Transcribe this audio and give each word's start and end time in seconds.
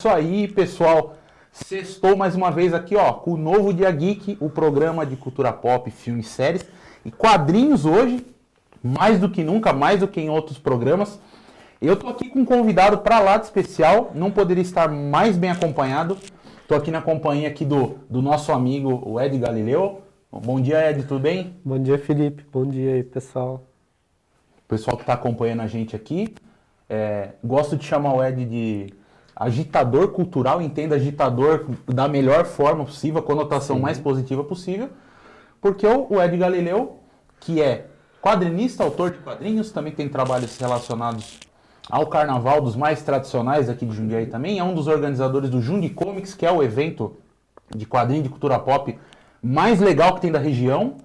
Isso 0.00 0.08
aí, 0.08 0.48
pessoal. 0.48 1.18
Sextou 1.52 2.16
mais 2.16 2.34
uma 2.34 2.50
vez 2.50 2.72
aqui, 2.72 2.96
ó, 2.96 3.12
com 3.12 3.32
o 3.32 3.36
novo 3.36 3.70
Dia 3.70 3.90
Geek, 3.90 4.38
o 4.40 4.48
programa 4.48 5.04
de 5.04 5.14
cultura 5.14 5.52
pop, 5.52 5.90
filmes, 5.90 6.26
séries 6.28 6.64
e 7.04 7.10
quadrinhos 7.10 7.84
hoje, 7.84 8.24
mais 8.82 9.20
do 9.20 9.28
que 9.28 9.44
nunca, 9.44 9.74
mais 9.74 10.00
do 10.00 10.08
que 10.08 10.18
em 10.18 10.30
outros 10.30 10.56
programas. 10.56 11.20
Eu 11.82 11.96
tô 11.96 12.08
aqui 12.08 12.30
com 12.30 12.38
um 12.38 12.44
convidado 12.46 12.96
para 12.96 13.20
lá 13.20 13.36
de 13.36 13.44
especial, 13.44 14.10
não 14.14 14.30
poderia 14.30 14.62
estar 14.62 14.88
mais 14.88 15.36
bem 15.36 15.50
acompanhado. 15.50 16.16
Tô 16.66 16.74
aqui 16.74 16.90
na 16.90 17.02
companhia 17.02 17.48
aqui 17.48 17.66
do, 17.66 17.98
do 18.08 18.22
nosso 18.22 18.52
amigo, 18.52 19.02
o 19.04 19.20
Ed 19.20 19.36
Galileu. 19.36 20.00
Bom 20.32 20.58
dia, 20.62 20.88
Ed, 20.88 21.02
tudo 21.02 21.20
bem? 21.20 21.56
Bom 21.62 21.78
dia, 21.78 21.98
Felipe. 21.98 22.42
Bom 22.50 22.64
dia 22.64 22.94
aí, 22.94 23.02
pessoal. 23.02 23.66
Pessoal 24.66 24.96
que 24.96 25.02
está 25.02 25.12
acompanhando 25.12 25.60
a 25.60 25.66
gente 25.66 25.94
aqui. 25.94 26.34
É, 26.88 27.32
gosto 27.44 27.76
de 27.76 27.84
chamar 27.84 28.14
o 28.14 28.24
Ed 28.24 28.46
de 28.46 28.99
agitador 29.40 30.08
cultural, 30.08 30.60
entenda 30.60 30.96
agitador 30.96 31.64
da 31.86 32.06
melhor 32.06 32.44
forma 32.44 32.84
possível, 32.84 33.20
a 33.20 33.22
conotação 33.22 33.76
Sim. 33.76 33.82
mais 33.82 33.98
positiva 33.98 34.44
possível, 34.44 34.90
porque 35.62 35.86
o, 35.86 36.20
Ed 36.22 36.36
Galileu, 36.36 36.98
que 37.40 37.62
é 37.62 37.86
quadrinista, 38.20 38.84
autor 38.84 39.12
de 39.12 39.18
quadrinhos, 39.18 39.72
também 39.72 39.94
tem 39.94 40.10
trabalhos 40.10 40.58
relacionados 40.58 41.40
ao 41.88 42.06
carnaval 42.06 42.60
dos 42.60 42.76
mais 42.76 43.02
tradicionais 43.02 43.70
aqui 43.70 43.86
de 43.86 43.96
Jundiaí 43.96 44.26
também, 44.26 44.58
é 44.58 44.62
um 44.62 44.74
dos 44.74 44.86
organizadores 44.86 45.48
do 45.48 45.62
Jundi 45.62 45.88
Comics, 45.88 46.34
que 46.34 46.44
é 46.44 46.52
o 46.52 46.62
evento 46.62 47.16
de 47.74 47.86
quadrinho 47.86 48.22
de 48.22 48.28
cultura 48.28 48.58
pop 48.58 48.98
mais 49.42 49.80
legal 49.80 50.14
que 50.14 50.20
tem 50.20 50.30
da 50.30 50.38
região, 50.38 50.96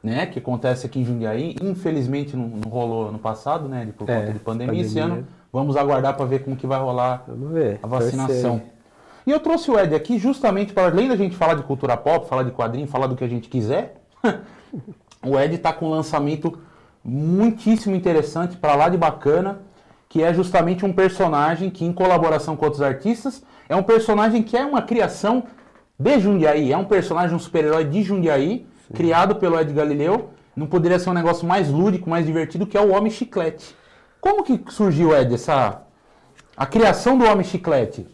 né, 0.00 0.26
que 0.26 0.38
acontece 0.38 0.86
aqui 0.86 1.00
em 1.00 1.04
Jundiaí. 1.04 1.56
Infelizmente 1.60 2.36
não, 2.36 2.46
não 2.46 2.70
rolou 2.70 3.08
ano 3.08 3.18
passado, 3.18 3.68
né, 3.68 3.92
por 3.98 4.08
É, 4.08 4.20
conta 4.20 4.32
de 4.32 4.38
pandemia. 4.38 4.80
Esse 4.80 4.94
pandemia. 4.94 5.14
ano 5.18 5.39
vamos 5.52 5.76
aguardar 5.76 6.16
para 6.16 6.24
ver 6.24 6.44
como 6.44 6.56
que 6.56 6.66
vai 6.66 6.80
rolar 6.80 7.24
ver. 7.28 7.80
a 7.82 7.86
vacinação. 7.86 8.62
E 9.26 9.30
eu 9.30 9.40
trouxe 9.40 9.70
o 9.70 9.78
Ed 9.78 9.94
aqui 9.94 10.18
justamente 10.18 10.72
para, 10.72 10.90
além 10.90 11.08
da 11.08 11.16
gente 11.16 11.36
falar 11.36 11.54
de 11.54 11.62
cultura 11.62 11.96
pop, 11.96 12.28
falar 12.28 12.42
de 12.42 12.50
quadrinho, 12.50 12.86
falar 12.86 13.06
do 13.06 13.16
que 13.16 13.24
a 13.24 13.28
gente 13.28 13.48
quiser, 13.48 14.00
o 15.24 15.38
Ed 15.38 15.54
está 15.54 15.72
com 15.72 15.86
um 15.86 15.90
lançamento 15.90 16.58
muitíssimo 17.04 17.94
interessante, 17.94 18.56
para 18.56 18.74
lá 18.74 18.88
de 18.88 18.96
bacana, 18.96 19.60
que 20.08 20.22
é 20.22 20.34
justamente 20.34 20.84
um 20.84 20.92
personagem 20.92 21.70
que, 21.70 21.84
em 21.84 21.92
colaboração 21.92 22.56
com 22.56 22.64
outros 22.64 22.82
artistas, 22.82 23.42
é 23.68 23.76
um 23.76 23.82
personagem 23.82 24.42
que 24.42 24.56
é 24.56 24.64
uma 24.64 24.82
criação 24.82 25.44
de 25.98 26.18
Jundiaí, 26.18 26.72
é 26.72 26.76
um 26.76 26.84
personagem, 26.84 27.36
um 27.36 27.38
super-herói 27.38 27.84
de 27.84 28.02
Jundiaí, 28.02 28.66
criado 28.92 29.36
pelo 29.36 29.58
Ed 29.60 29.72
Galileu. 29.72 30.30
Não 30.56 30.66
poderia 30.66 30.98
ser 30.98 31.10
um 31.10 31.14
negócio 31.14 31.46
mais 31.46 31.70
lúdico, 31.70 32.10
mais 32.10 32.26
divertido, 32.26 32.66
que 32.66 32.76
é 32.76 32.80
o 32.80 32.92
Homem 32.92 33.10
Chiclete. 33.10 33.76
Como 34.20 34.42
que 34.44 34.60
surgiu, 34.70 35.16
Ed, 35.16 35.34
essa... 35.34 35.82
a 36.56 36.66
criação 36.66 37.16
do 37.16 37.24
Homem 37.24 37.44
Chiclete? 37.44 38.06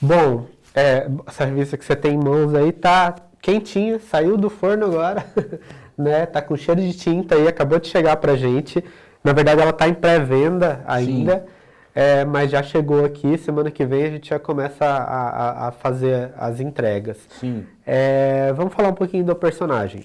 Bom, 0.00 0.46
é, 0.74 1.08
essa 1.26 1.44
revista 1.44 1.76
que 1.76 1.84
você 1.84 1.96
tem 1.96 2.14
em 2.14 2.18
mãos 2.22 2.54
aí 2.54 2.72
tá 2.72 3.14
quentinha, 3.40 3.98
saiu 3.98 4.36
do 4.36 4.50
forno 4.50 4.86
agora, 4.86 5.24
né? 5.96 6.26
Tá 6.26 6.42
com 6.42 6.56
cheiro 6.56 6.80
de 6.80 6.92
tinta 6.92 7.34
aí, 7.36 7.48
acabou 7.48 7.78
de 7.78 7.88
chegar 7.88 8.16
pra 8.16 8.36
gente. 8.36 8.84
Na 9.24 9.32
verdade, 9.32 9.60
ela 9.62 9.72
tá 9.72 9.88
em 9.88 9.94
pré-venda 9.94 10.84
ainda, 10.86 11.46
é, 11.94 12.24
mas 12.24 12.50
já 12.50 12.62
chegou 12.62 13.04
aqui. 13.04 13.38
Semana 13.38 13.70
que 13.70 13.84
vem 13.86 14.04
a 14.04 14.10
gente 14.10 14.28
já 14.28 14.38
começa 14.38 14.84
a, 14.84 15.28
a- 15.64 15.68
a 15.68 15.72
fazer 15.72 16.32
as 16.36 16.60
entregas. 16.60 17.16
Sim. 17.40 17.66
É, 17.86 18.52
vamos 18.52 18.74
falar 18.74 18.90
um 18.90 18.94
pouquinho 18.94 19.24
do 19.24 19.34
personagem. 19.34 20.04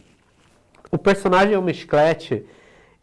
O 0.90 0.98
personagem 0.98 1.56
Homem 1.58 1.74
Chiclete, 1.74 2.46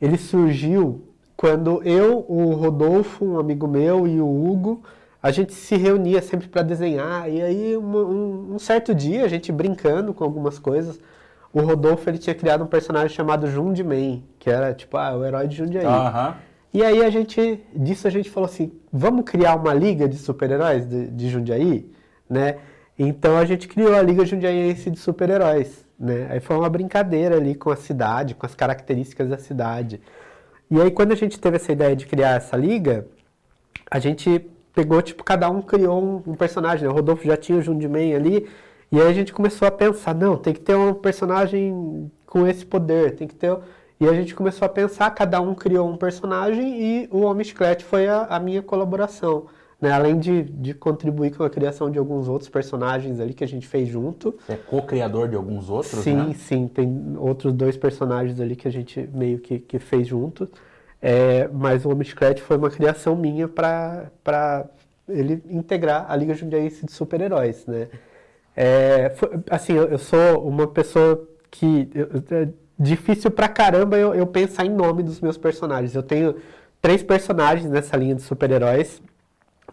ele 0.01 0.17
surgiu 0.17 1.05
quando 1.39 1.81
eu, 1.85 2.25
o 2.29 2.53
Rodolfo, 2.55 3.25
um 3.25 3.39
amigo 3.39 3.69
meu 3.69 4.09
e 4.09 4.21
o 4.21 4.27
Hugo, 4.27 4.83
a 5.23 5.31
gente 5.31 5.53
se 5.55 5.77
reunia 5.77 6.21
sempre 6.21 6.49
para 6.49 6.63
desenhar. 6.63 7.31
E 7.31 7.41
aí, 7.41 7.77
um, 7.77 7.97
um- 7.97 8.55
um 8.55 8.59
certo 8.59 8.93
dia, 8.93 9.25
a 9.25 9.29
gente 9.29 9.53
brincando 9.53 10.13
com 10.13 10.25
algumas 10.25 10.59
coisas, 10.59 10.99
o 11.53 11.61
Rodolfo 11.61 12.11
ele 12.11 12.19
tinha 12.19 12.35
criado 12.35 12.65
um 12.65 12.67
personagem 12.67 13.11
chamado 13.11 13.47
Jundiman, 13.47 14.21
que 14.39 14.51
era 14.51 14.75
tipo, 14.75 14.97
ah, 14.97 15.17
o 15.17 15.25
herói 15.25 15.47
de 15.47 15.55
Jundiaí. 15.57 15.87
E 16.75 16.83
aí 16.85 17.05
a 17.05 17.09
gente, 17.09 17.61
disso 17.75 18.09
a 18.09 18.11
gente 18.11 18.29
falou 18.29 18.49
assim, 18.49 18.73
vamos 18.93 19.25
criar 19.25 19.55
uma 19.55 19.73
liga 19.73 20.09
de 20.09 20.17
super-heróis 20.19 20.87
de, 20.87 21.07
de 21.07 21.29
Jundiaí, 21.31 21.89
né? 22.29 22.57
Então 22.99 23.39
a 23.39 23.45
gente 23.45 23.69
criou 23.69 23.95
a 23.95 24.03
Liga 24.03 24.27
Jundiaiense 24.27 24.91
de 24.91 24.99
Super-Heróis, 24.99 25.85
né? 25.99 26.27
Aí 26.31 26.41
foi 26.41 26.57
uma 26.57 26.69
brincadeira 26.69 27.37
ali 27.37 27.55
com 27.55 27.71
a 27.71 27.77
cidade, 27.77 28.35
com 28.35 28.45
as 28.45 28.57
características 28.57 29.29
da 29.29 29.39
cidade. 29.39 30.01
E 30.71 30.81
aí 30.81 30.91
quando 30.91 31.13
a 31.13 31.17
gente 31.17 31.39
teve 31.39 31.57
essa 31.57 31.73
ideia 31.73 31.97
de 31.97 32.07
criar 32.07 32.37
essa 32.37 32.57
liga, 32.57 33.07
a 33.91 33.99
gente 33.99 34.49
pegou, 34.75 35.01
tipo, 35.03 35.25
cada 35.25 35.51
um 35.51 35.63
criou 35.63 36.03
um, 36.03 36.33
um 36.33 36.35
personagem, 36.35 36.87
né? 36.87 36.91
O 36.91 36.95
Rodolfo 36.95 37.27
já 37.27 37.37
tinha 37.37 37.59
o 37.59 37.63
Jundiman 37.63 38.15
ali, 38.15 38.49
e 38.93 39.01
aí 39.01 39.09
a 39.09 39.13
gente 39.13 39.33
começou 39.33 39.67
a 39.67 39.71
pensar, 39.71 40.15
não, 40.15 40.37
tem 40.37 40.55
que 40.55 40.61
ter 40.61 40.77
um 40.77 40.95
personagem 40.95 42.11
com 42.27 42.47
esse 42.47 42.65
poder, 42.65 43.17
tem 43.17 43.27
que 43.27 43.35
ter... 43.35 43.57
E 44.01 44.07
a 44.07 44.13
gente 44.13 44.35
começou 44.35 44.65
a 44.67 44.69
pensar, 44.69 45.11
cada 45.11 45.41
um 45.41 45.55
criou 45.55 45.89
um 45.89 45.97
personagem 45.97 46.81
e 46.81 47.09
o 47.11 47.23
Homem 47.23 47.45
Chiclete 47.45 47.85
foi 47.85 48.07
a, 48.07 48.27
a 48.27 48.39
minha 48.39 48.63
colaboração. 48.63 49.47
Né? 49.81 49.93
Além 49.93 50.19
de, 50.19 50.43
de 50.43 50.75
contribuir 50.75 51.37
com 51.37 51.45
a 51.45 51.51
criação 51.51 51.89
de 51.91 51.99
alguns 51.99 52.29
outros 52.29 52.51
personagens 52.51 53.21
ali 53.21 53.33
que 53.33 53.45
a 53.45 53.49
gente 53.49 53.67
fez 53.67 53.89
junto. 53.89 54.35
Você 54.45 54.55
é 54.55 54.57
co-criador 54.57 55.29
de 55.29 55.37
alguns 55.37 55.71
outros, 55.71 56.03
sim, 56.03 56.15
né? 56.15 56.35
sim, 56.35 56.67
tem 56.67 57.15
outros 57.17 57.53
dois 57.53 57.77
personagens 57.77 58.41
ali 58.41 58.57
que 58.57 58.67
a 58.67 58.73
gente 58.73 59.09
meio 59.15 59.39
que, 59.39 59.61
que 59.61 59.79
fez 59.79 60.09
junto. 60.09 60.49
É, 61.01 61.49
mas 61.53 61.85
o 61.85 61.91
Homem 61.91 62.05
Chiclete 62.05 62.43
foi 62.43 62.57
uma 62.57 62.71
criação 62.71 63.15
minha 63.15 63.47
para 63.47 64.11
ele 65.09 65.41
integrar 65.49 66.07
a 66.09 66.17
Liga 66.17 66.35
Jundiaense 66.35 66.85
de 66.85 66.91
Super-Heróis, 66.91 67.65
né? 67.67 67.87
É, 68.57 69.11
foi- 69.11 69.31
assim, 69.49 69.75
eu, 69.75 69.85
eu 69.85 69.99
sou 69.99 70.45
uma 70.47 70.67
pessoa 70.67 71.25
que... 71.53 71.89
eu- 71.95 72.09
eu- 72.15 72.39
é 72.39 72.49
difícil 72.77 73.31
pra 73.31 73.49
caramba 73.49 73.97
eu, 73.97 74.15
eu 74.15 74.27
pensar 74.27 74.65
em 74.67 74.71
nome 74.71 75.05
dos 75.05 75.21
meus 75.21 75.39
personagens. 75.39 75.95
Eu 75.95 76.03
tenho 76.03 76.35
três 76.83 77.03
personagens 77.03 77.71
nessa 77.71 77.97
linha 77.97 78.15
de 78.17 78.23
super-heróis 78.23 79.01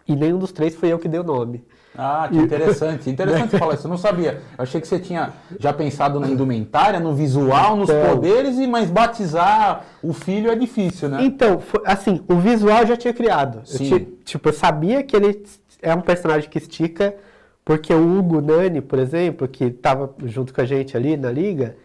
e 0.07 0.15
nenhum 0.15 0.37
dos 0.37 0.51
três 0.51 0.75
foi 0.75 0.89
eu 0.91 0.99
que 0.99 1.07
dei 1.07 1.19
o 1.19 1.23
nome. 1.23 1.63
Ah, 1.97 2.27
que 2.29 2.37
interessante. 2.37 3.09
Interessante 3.09 3.57
falar 3.57 3.75
isso. 3.75 3.87
Eu 3.87 3.89
não 3.89 3.97
sabia. 3.97 4.41
Eu 4.57 4.63
achei 4.63 4.81
que 4.81 4.87
você 4.87 4.99
tinha 4.99 5.31
já 5.57 5.71
pensado 5.71 6.19
na 6.19 6.27
indumentária, 6.27 6.99
no 6.99 7.13
visual, 7.15 7.77
nos 7.77 7.89
Então. 7.89 8.15
poderes, 8.15 8.57
e 8.57 8.67
mas 8.67 8.91
batizar 8.91 9.85
o 10.03 10.11
filho 10.11 10.51
é 10.51 10.55
difícil, 10.55 11.07
né? 11.07 11.23
Então, 11.23 11.61
assim, 11.85 12.21
o 12.27 12.35
visual 12.35 12.79
eu 12.81 12.87
já 12.87 12.97
tinha 12.97 13.13
criado. 13.13 13.59
Eu 13.59 13.65
Sim. 13.65 13.83
ti- 13.99 14.05
tipo, 14.25 14.49
eu 14.49 14.53
sabia 14.53 15.03
que 15.03 15.15
ele 15.15 15.41
é 15.81 15.95
um 15.95 16.01
personagem 16.01 16.49
que 16.49 16.57
estica, 16.57 17.15
porque 17.63 17.93
o 17.93 18.17
Hugo 18.19 18.41
Nani, 18.41 18.81
por 18.81 18.99
exemplo, 18.99 19.47
que 19.47 19.63
estava 19.63 20.13
junto 20.25 20.53
com 20.53 20.59
a 20.59 20.65
gente 20.65 20.97
ali 20.97 21.15
na 21.15 21.31
liga, 21.31 21.77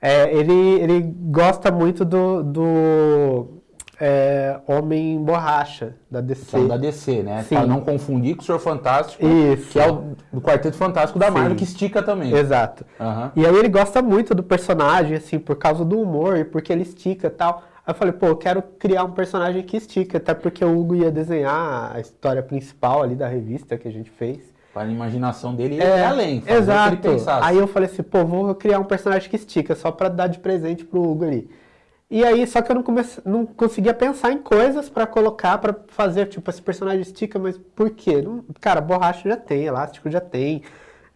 é, 0.00 0.30
ele, 0.36 0.52
ele 0.52 1.00
gosta 1.30 1.70
muito 1.72 2.04
do, 2.04 2.42
do 2.42 3.46
é, 4.00 4.58
Homem 4.66 5.22
Borracha, 5.22 5.94
da 6.10 6.20
DC. 6.20 6.56
É 6.56 6.60
o 6.60 6.68
da 6.68 6.76
DC, 6.76 7.22
né? 7.22 7.42
Sim. 7.42 7.56
Pra 7.56 7.66
não 7.66 7.80
confundir 7.80 8.36
com 8.36 8.42
o 8.42 8.44
Senhor 8.44 8.58
Fantástico, 8.58 9.24
Isso. 9.26 9.70
que 9.70 9.80
é 9.80 9.90
o 9.90 10.14
do 10.32 10.40
Quarteto 10.40 10.76
Fantástico 10.76 11.18
da 11.18 11.26
Sim. 11.26 11.32
Marvel, 11.32 11.56
que 11.56 11.64
estica 11.64 12.02
também. 12.02 12.32
Exato. 12.32 12.84
Aham. 13.00 13.32
E 13.36 13.46
aí 13.46 13.56
ele 13.56 13.68
gosta 13.68 14.02
muito 14.02 14.34
do 14.34 14.42
personagem, 14.42 15.16
assim, 15.16 15.38
por 15.38 15.56
causa 15.56 15.84
do 15.84 16.00
humor 16.00 16.36
e 16.36 16.44
porque 16.44 16.72
ele 16.72 16.82
estica 16.82 17.28
e 17.28 17.30
tal. 17.30 17.62
Aí 17.86 17.92
eu 17.92 17.94
falei, 17.94 18.12
pô, 18.14 18.26
eu 18.26 18.36
quero 18.36 18.62
criar 18.78 19.04
um 19.04 19.10
personagem 19.10 19.62
que 19.62 19.76
estica, 19.76 20.18
até 20.18 20.32
porque 20.32 20.64
o 20.64 20.78
Hugo 20.78 20.94
ia 20.94 21.10
desenhar 21.10 21.94
a 21.94 22.00
história 22.00 22.42
principal 22.42 23.02
ali 23.02 23.14
da 23.14 23.28
revista 23.28 23.76
que 23.76 23.86
a 23.86 23.92
gente 23.92 24.10
fez. 24.10 24.54
Para 24.72 24.88
a 24.88 24.90
imaginação 24.90 25.54
dele 25.54 25.76
ir 25.76 25.82
além, 25.82 26.40
fazer 26.40 26.58
exato. 26.58 27.08
Aí 27.42 27.56
eu 27.56 27.68
falei 27.68 27.88
assim, 27.88 28.02
pô, 28.02 28.24
vou 28.24 28.54
criar 28.56 28.80
um 28.80 28.84
personagem 28.84 29.30
que 29.30 29.36
estica, 29.36 29.76
só 29.76 29.92
pra 29.92 30.08
dar 30.08 30.26
de 30.26 30.40
presente 30.40 30.84
pro 30.84 31.00
Hugo 31.00 31.24
ali. 31.24 31.48
E 32.10 32.22
aí, 32.24 32.46
só 32.46 32.60
que 32.62 32.70
eu 32.70 32.76
não, 32.76 32.82
comece... 32.82 33.20
não 33.24 33.44
conseguia 33.46 33.94
pensar 33.94 34.30
em 34.30 34.38
coisas 34.38 34.88
pra 34.88 35.06
colocar, 35.06 35.58
pra 35.58 35.74
fazer, 35.88 36.26
tipo, 36.26 36.48
esse 36.50 36.62
personagem 36.62 37.00
estica, 37.00 37.38
mas 37.38 37.58
por 37.74 37.90
quê? 37.90 38.20
Não- 38.22 38.44
Cara, 38.60 38.80
borracha 38.80 39.28
já 39.28 39.36
tem, 39.36 39.64
elástico 39.64 40.10
já 40.10 40.20
tem. 40.20 40.62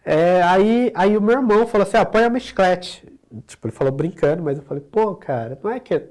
É, 0.03 0.41
aí, 0.43 0.91
aí 0.95 1.15
o 1.15 1.21
meu 1.21 1.35
irmão 1.37 1.67
falou 1.67 1.85
assim, 1.87 1.97
ah, 1.97 2.05
põe 2.05 2.23
a 2.23 2.39
chiclete. 2.39 3.07
Tipo, 3.45 3.67
ele 3.67 3.75
falou 3.75 3.93
brincando, 3.93 4.41
mas 4.43 4.57
eu 4.57 4.63
falei, 4.63 4.83
pô, 4.83 5.15
cara, 5.15 5.57
não 5.63 5.71
é 5.71 5.79
que 5.79 6.01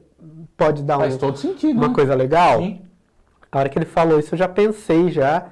pode 0.56 0.82
dar 0.84 0.98
Faz 0.98 1.16
um- 1.16 1.18
todo 1.18 1.36
sentido, 1.36 1.76
uma 1.76 1.88
né? 1.88 1.94
coisa 1.94 2.14
legal? 2.14 2.60
Sim. 2.60 2.80
A 3.50 3.58
hora 3.58 3.68
que 3.68 3.78
ele 3.78 3.86
falou 3.86 4.18
isso, 4.18 4.34
eu 4.34 4.38
já 4.38 4.48
pensei 4.48 5.10
já 5.10 5.48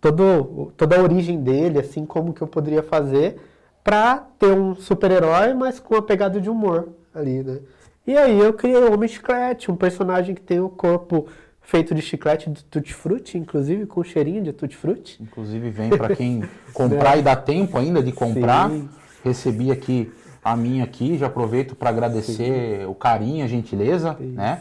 todo, 0.00 0.72
toda 0.76 0.96
a 0.96 1.02
origem 1.02 1.42
dele, 1.42 1.78
assim, 1.80 2.04
como 2.04 2.32
que 2.34 2.42
eu 2.42 2.46
poderia 2.46 2.82
fazer 2.82 3.40
pra 3.82 4.26
ter 4.38 4.52
um 4.52 4.74
super-herói, 4.74 5.54
mas 5.54 5.78
com 5.80 5.94
uma 5.94 6.02
pegada 6.02 6.40
de 6.40 6.50
humor 6.50 6.88
ali, 7.14 7.42
né? 7.42 7.60
E 8.06 8.16
aí 8.16 8.38
eu 8.38 8.52
criei 8.52 8.76
o 8.76 8.92
Homem 8.92 9.08
Chiclete, 9.08 9.70
um 9.70 9.76
personagem 9.76 10.34
que 10.34 10.40
tem 10.40 10.60
o 10.60 10.68
corpo 10.68 11.26
feito 11.60 11.94
de 11.94 12.00
chiclete 12.00 12.48
de 12.48 12.62
tutti-frutti, 12.64 13.36
inclusive 13.36 13.86
com 13.86 14.02
cheirinho 14.04 14.42
de 14.42 14.52
tutti-frutti. 14.52 15.20
Inclusive 15.20 15.68
vem 15.70 15.90
para 15.90 16.14
quem 16.14 16.44
comprar 16.72 17.16
e 17.18 17.22
dá 17.22 17.34
tempo 17.34 17.76
ainda 17.76 18.00
de 18.02 18.12
comprar. 18.12 18.70
Sim. 18.70 18.88
Recebi 19.24 19.72
aqui 19.72 20.12
a 20.44 20.56
minha 20.56 20.84
aqui, 20.84 21.18
já 21.18 21.26
aproveito 21.26 21.74
para 21.74 21.90
agradecer 21.90 22.86
o 22.88 22.94
carinho, 22.94 23.44
a 23.44 23.48
gentileza, 23.48 24.16
né? 24.20 24.60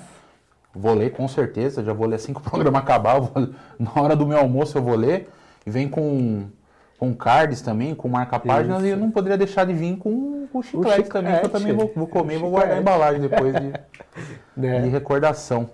Vou 0.73 0.95
ler 0.95 1.11
com 1.11 1.27
certeza, 1.27 1.83
já 1.83 1.93
vou 1.93 2.07
ler 2.07 2.15
assim 2.15 2.33
que 2.33 2.39
o 2.39 2.41
programa 2.49 2.79
acabar, 2.79 3.19
vou- 3.19 3.49
na 3.77 3.91
hora 4.01 4.15
do 4.15 4.25
meu 4.25 4.39
almoço 4.39 4.75
eu 4.75 4.81
vou 4.81 4.95
ler. 4.95 5.29
Vem 5.63 5.87
com, 5.87 6.45
com 6.97 7.13
cards 7.13 7.61
também, 7.61 7.93
com 7.93 8.07
marca-páginas, 8.07 8.83
e 8.83 8.89
eu 8.89 8.97
não 8.97 9.11
poderia 9.11 9.37
deixar 9.37 9.65
de 9.65 9.73
vir 9.73 9.97
com, 9.97 10.47
com 10.47 10.61
chiclete, 10.61 11.03
chiclete 11.03 11.09
também, 11.09 11.39
que 11.39 11.45
eu 11.45 11.49
também 11.49 11.73
vou, 11.73 11.91
vou 11.95 12.07
comer, 12.07 12.37
vou 12.39 12.49
guardar 12.49 12.77
a 12.77 12.81
embalagem 12.81 13.21
depois 13.21 13.53
de, 13.53 13.73
né? 14.55 14.81
de 14.81 14.89
recordação. 14.89 15.69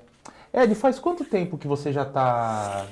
Ed, 0.54 0.74
faz 0.76 1.00
quanto 1.00 1.24
tempo 1.24 1.58
que 1.58 1.68
você 1.68 1.94
já 1.94 2.04
está 2.04 2.86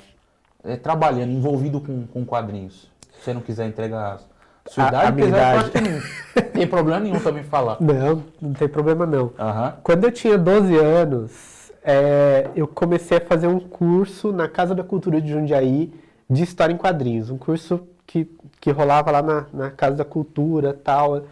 é, 0.63 0.77
trabalhando, 0.77 1.31
envolvido 1.31 1.81
com, 1.81 2.05
com 2.07 2.25
quadrinhos? 2.25 2.89
Se 3.13 3.25
você 3.25 3.33
não 3.33 3.41
quiser 3.41 3.67
entregar 3.67 4.19
sua 4.67 4.87
idade, 4.87 5.05
a, 5.05 5.09
a 5.09 5.11
minha 5.11 5.27
idade. 5.27 5.71
não 5.81 6.43
tem 6.53 6.67
problema 6.67 6.99
nenhum 6.99 7.19
também 7.19 7.43
falar. 7.43 7.77
Não, 7.81 8.23
não 8.39 8.53
tem 8.53 8.67
problema 8.67 9.05
não. 9.05 9.23
Uhum. 9.23 9.71
Quando 9.83 10.03
eu 10.03 10.11
tinha 10.11 10.37
12 10.37 10.77
anos, 10.77 11.71
é, 11.83 12.49
eu 12.55 12.67
comecei 12.67 13.17
a 13.17 13.21
fazer 13.21 13.47
um 13.47 13.59
curso 13.59 14.31
na 14.31 14.47
Casa 14.47 14.75
da 14.75 14.83
Cultura 14.83 15.19
de 15.19 15.29
Jundiaí 15.31 15.91
de 16.29 16.43
História 16.43 16.71
em 16.71 16.77
Quadrinhos. 16.77 17.29
Um 17.29 17.37
curso 17.37 17.87
que, 18.09 18.27
que 18.59 18.71
rolava 18.71 19.11
lá 19.11 19.21
na, 19.21 19.45
na 19.53 19.69
Casa 19.69 19.97
da 19.97 20.03
Cultura 20.03 20.73
tal. 20.73 21.25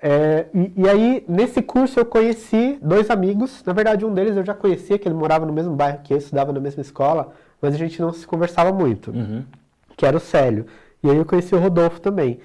É, 0.00 0.46
e, 0.54 0.72
e, 0.76 0.88
aí, 0.88 1.24
nesse 1.28 1.60
curso, 1.60 1.98
eu 1.98 2.06
conheci 2.06 2.78
dois 2.80 3.10
amigos. 3.10 3.64
Na 3.66 3.72
verdade, 3.72 4.06
um 4.06 4.14
deles 4.14 4.36
eu 4.36 4.44
já 4.44 4.54
conhecia, 4.54 5.00
que 5.00 5.08
ele 5.08 5.16
morava 5.16 5.44
no 5.44 5.52
mesmo 5.52 5.74
bairro 5.74 5.98
que 6.04 6.14
eu, 6.14 6.18
estudava 6.18 6.52
na 6.52 6.60
mesma 6.60 6.80
escola, 6.80 7.32
mas 7.60 7.74
a 7.74 7.76
gente 7.76 8.00
não 8.00 8.12
se 8.12 8.24
conversava 8.24 8.72
muito, 8.72 9.10
uhum. 9.10 9.42
que 9.96 10.06
era 10.06 10.16
o 10.16 10.20
Célio. 10.20 10.66
E 11.02 11.10
aí 11.10 11.16
eu 11.16 11.24
conheci 11.24 11.52
o 11.56 11.58
Rodolfo 11.58 12.00
também. 12.00 12.38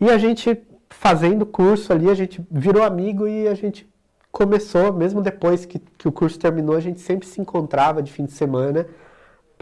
E 0.00 0.08
a 0.08 0.16
gente, 0.16 0.58
fazendo 0.88 1.44
curso 1.44 1.92
ali, 1.92 2.08
a 2.08 2.14
gente 2.14 2.42
virou 2.50 2.82
amigo 2.82 3.28
e 3.28 3.46
a 3.46 3.54
gente 3.54 3.86
começou, 4.30 4.90
mesmo 4.90 5.20
depois 5.20 5.66
que, 5.66 5.78
que 5.98 6.08
o 6.08 6.12
curso 6.12 6.38
terminou, 6.38 6.76
a 6.76 6.80
gente 6.80 7.00
sempre 7.00 7.28
se 7.28 7.42
encontrava 7.42 8.02
de 8.02 8.10
fim 8.10 8.24
de 8.24 8.32
semana 8.32 8.86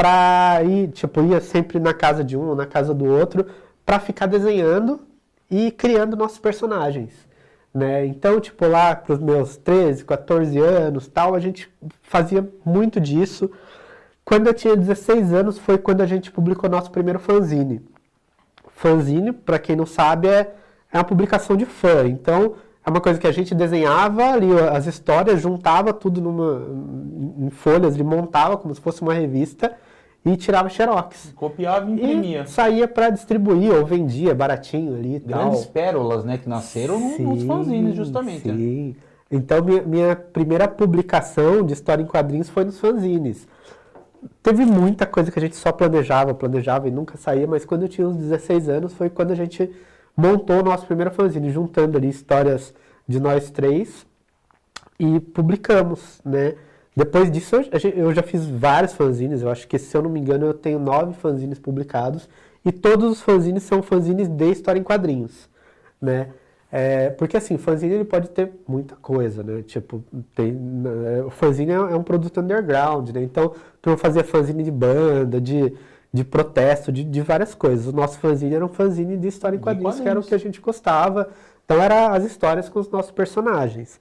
pra 0.00 0.62
ir, 0.64 0.88
tipo, 0.92 1.20
ia 1.20 1.42
sempre 1.42 1.78
na 1.78 1.92
casa 1.92 2.24
de 2.24 2.34
um 2.34 2.48
ou 2.48 2.56
na 2.56 2.64
casa 2.64 2.94
do 2.94 3.04
outro, 3.04 3.44
para 3.84 4.00
ficar 4.00 4.24
desenhando 4.24 4.98
e 5.50 5.70
criando 5.70 6.16
nossos 6.16 6.38
personagens. 6.38 7.12
Né? 7.72 8.06
Então, 8.06 8.40
tipo, 8.40 8.66
lá 8.66 8.96
para 8.96 9.12
os 9.12 9.18
meus 9.20 9.58
13, 9.58 10.06
14 10.06 10.58
anos, 10.58 11.06
tal, 11.06 11.34
a 11.34 11.38
gente 11.38 11.70
fazia 12.00 12.48
muito 12.64 12.98
disso. 12.98 13.50
Quando 14.24 14.46
eu 14.46 14.54
tinha 14.54 14.74
16 14.74 15.34
anos 15.34 15.58
foi 15.58 15.76
quando 15.76 16.00
a 16.00 16.06
gente 16.06 16.30
publicou 16.30 16.70
nosso 16.70 16.90
primeiro 16.90 17.18
fanzine. 17.18 17.82
Fanzine, 18.68 19.32
para 19.32 19.58
quem 19.58 19.76
não 19.76 19.84
sabe, 19.84 20.28
é, 20.28 20.54
é 20.90 20.96
uma 20.96 21.04
publicação 21.04 21.58
de 21.58 21.66
fã. 21.66 22.08
Então, 22.08 22.54
é 22.86 22.88
uma 22.88 23.02
coisa 23.02 23.20
que 23.20 23.26
a 23.26 23.32
gente 23.32 23.54
desenhava 23.54 24.30
ali 24.32 24.48
as 24.72 24.86
histórias, 24.86 25.42
juntava 25.42 25.92
tudo 25.92 26.22
numa, 26.22 26.62
em 27.38 27.50
folhas, 27.50 27.96
ele 27.96 28.02
montava 28.02 28.56
como 28.56 28.74
se 28.74 28.80
fosse 28.80 29.02
uma 29.02 29.12
revista 29.12 29.76
e 30.24 30.36
tirava 30.36 30.68
xerox. 30.68 31.32
Copiava 31.34 31.88
e 31.88 31.94
imprimia. 31.94 32.42
E 32.42 32.46
saía 32.46 32.86
para 32.86 33.10
distribuir 33.10 33.72
ou 33.72 33.84
vendia 33.84 34.34
baratinho 34.34 34.94
ali 34.94 35.16
e 35.16 35.18
Grandes 35.18 35.62
tal. 35.62 35.72
pérolas, 35.72 36.24
né, 36.24 36.38
que 36.38 36.48
nasceram 36.48 36.98
sim, 37.16 37.24
nos 37.24 37.42
fanzines, 37.44 37.94
justamente. 37.94 38.46
Né? 38.48 38.54
Sim. 38.54 38.88
Né? 38.88 38.94
Então, 39.30 39.64
minha, 39.64 39.82
minha 39.82 40.16
primeira 40.16 40.66
publicação 40.66 41.64
de 41.64 41.72
história 41.72 42.02
em 42.02 42.06
quadrinhos 42.06 42.48
foi 42.48 42.64
nos 42.64 42.78
fanzines. 42.78 43.46
Teve 44.42 44.66
muita 44.66 45.06
coisa 45.06 45.30
que 45.30 45.38
a 45.38 45.42
gente 45.42 45.56
só 45.56 45.72
planejava, 45.72 46.34
planejava 46.34 46.88
e 46.88 46.90
nunca 46.90 47.16
saía, 47.16 47.46
mas 47.46 47.64
quando 47.64 47.82
eu 47.82 47.88
tinha 47.88 48.06
uns 48.06 48.16
16 48.16 48.68
anos 48.68 48.92
foi 48.92 49.08
quando 49.08 49.30
a 49.30 49.34
gente 49.34 49.70
montou 50.16 50.60
o 50.60 50.62
nosso 50.62 50.84
primeiro 50.84 51.10
fanzine, 51.10 51.50
juntando 51.50 51.96
ali 51.96 52.08
histórias 52.08 52.74
de 53.08 53.18
nós 53.18 53.50
três 53.50 54.06
e 54.98 55.20
publicamos, 55.20 56.20
né? 56.24 56.54
Depois 57.00 57.30
disso, 57.30 57.56
eu 57.96 58.12
já 58.12 58.22
fiz 58.22 58.44
vários 58.44 58.92
fanzines. 58.92 59.40
Eu 59.40 59.48
acho 59.48 59.66
que, 59.66 59.78
se 59.78 59.96
eu 59.96 60.02
não 60.02 60.10
me 60.10 60.20
engano, 60.20 60.44
eu 60.44 60.52
tenho 60.52 60.78
nove 60.78 61.14
fanzines 61.14 61.58
publicados. 61.58 62.28
E 62.62 62.70
todos 62.70 63.10
os 63.10 63.22
fanzines 63.22 63.62
são 63.62 63.82
fanzines 63.82 64.28
de 64.28 64.50
história 64.50 64.78
em 64.78 64.82
quadrinhos, 64.82 65.48
né? 65.98 66.28
É, 66.70 67.08
porque, 67.08 67.38
assim, 67.38 67.56
fanzine 67.56 67.94
ele 67.94 68.04
pode 68.04 68.28
ter 68.28 68.52
muita 68.68 68.96
coisa, 68.96 69.42
né? 69.42 69.62
Tipo, 69.62 70.04
tem, 70.34 70.54
é, 71.06 71.22
o 71.22 71.30
fanzine 71.30 71.72
é, 71.72 71.76
é 71.76 71.96
um 71.96 72.02
produto 72.02 72.38
underground, 72.38 73.08
né? 73.08 73.22
Então, 73.22 73.54
tu 73.80 73.96
fazia 73.96 74.22
fanzine 74.22 74.62
de 74.62 74.70
banda, 74.70 75.40
de, 75.40 75.72
de 76.12 76.22
protesto, 76.22 76.92
de, 76.92 77.02
de 77.02 77.22
várias 77.22 77.54
coisas. 77.54 77.86
O 77.86 77.92
nosso 77.92 78.18
fanzine 78.18 78.54
era 78.54 78.64
um 78.64 78.68
fanzine 78.68 79.16
de 79.16 79.26
história 79.26 79.56
em 79.56 79.58
quadrinhos, 79.58 79.94
quadrinhos, 79.94 80.02
que 80.02 80.08
era 80.10 80.20
o 80.20 80.22
que 80.22 80.34
a 80.34 80.38
gente 80.38 80.60
gostava. 80.60 81.30
Então, 81.64 81.80
era 81.80 82.10
as 82.10 82.24
histórias 82.24 82.68
com 82.68 82.78
os 82.78 82.90
nossos 82.90 83.10
personagens. 83.10 83.98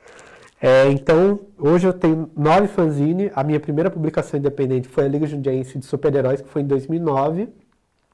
É, 0.61 0.89
então, 0.89 1.39
hoje 1.57 1.88
eu 1.88 1.94
tenho 1.94 2.29
nove 2.35 2.67
fanzine. 2.67 3.31
A 3.33 3.44
minha 3.44 3.59
primeira 3.59 3.89
publicação 3.89 4.38
independente 4.38 4.89
foi 4.89 5.06
a 5.06 5.07
Liga 5.07 5.25
Jundiaense 5.25 5.77
de 5.77 5.85
Super-Heróis, 5.85 6.41
que 6.41 6.50
foi 6.50 6.61
em 6.61 6.67
2009. 6.67 7.50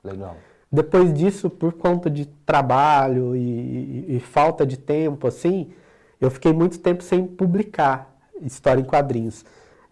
Legal. 0.04 0.38
Depois 0.72 1.14
disso, 1.14 1.50
por 1.50 1.74
conta 1.74 2.10
de 2.10 2.26
trabalho 2.46 3.36
e, 3.36 3.40
e, 3.40 4.16
e, 4.16 4.20
falta 4.20 4.66
de 4.66 4.78
tempo, 4.78 5.28
assim, 5.28 5.72
eu 6.20 6.30
fiquei 6.30 6.54
muito 6.54 6.80
tempo 6.80 7.02
sem 7.02 7.26
publicar 7.26 8.14
história 8.42 8.82
em 8.82 8.84
quadrinhos. 8.84 9.44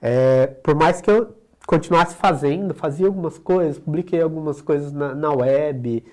É, 0.02 0.48
por 0.48 0.76
mais 0.76 1.02
que 1.02 1.10
eu 1.10 1.36
continuasse 1.66 2.16
fazendo, 2.16 2.74
fazia 2.74 3.08
algumas 3.08 3.40
coisas, 3.40 3.80
publiquei 3.80 4.22
algumas 4.22 4.62
coisas 4.62 4.92
na, 4.92 5.16
na 5.16 5.32
web, 5.32 6.04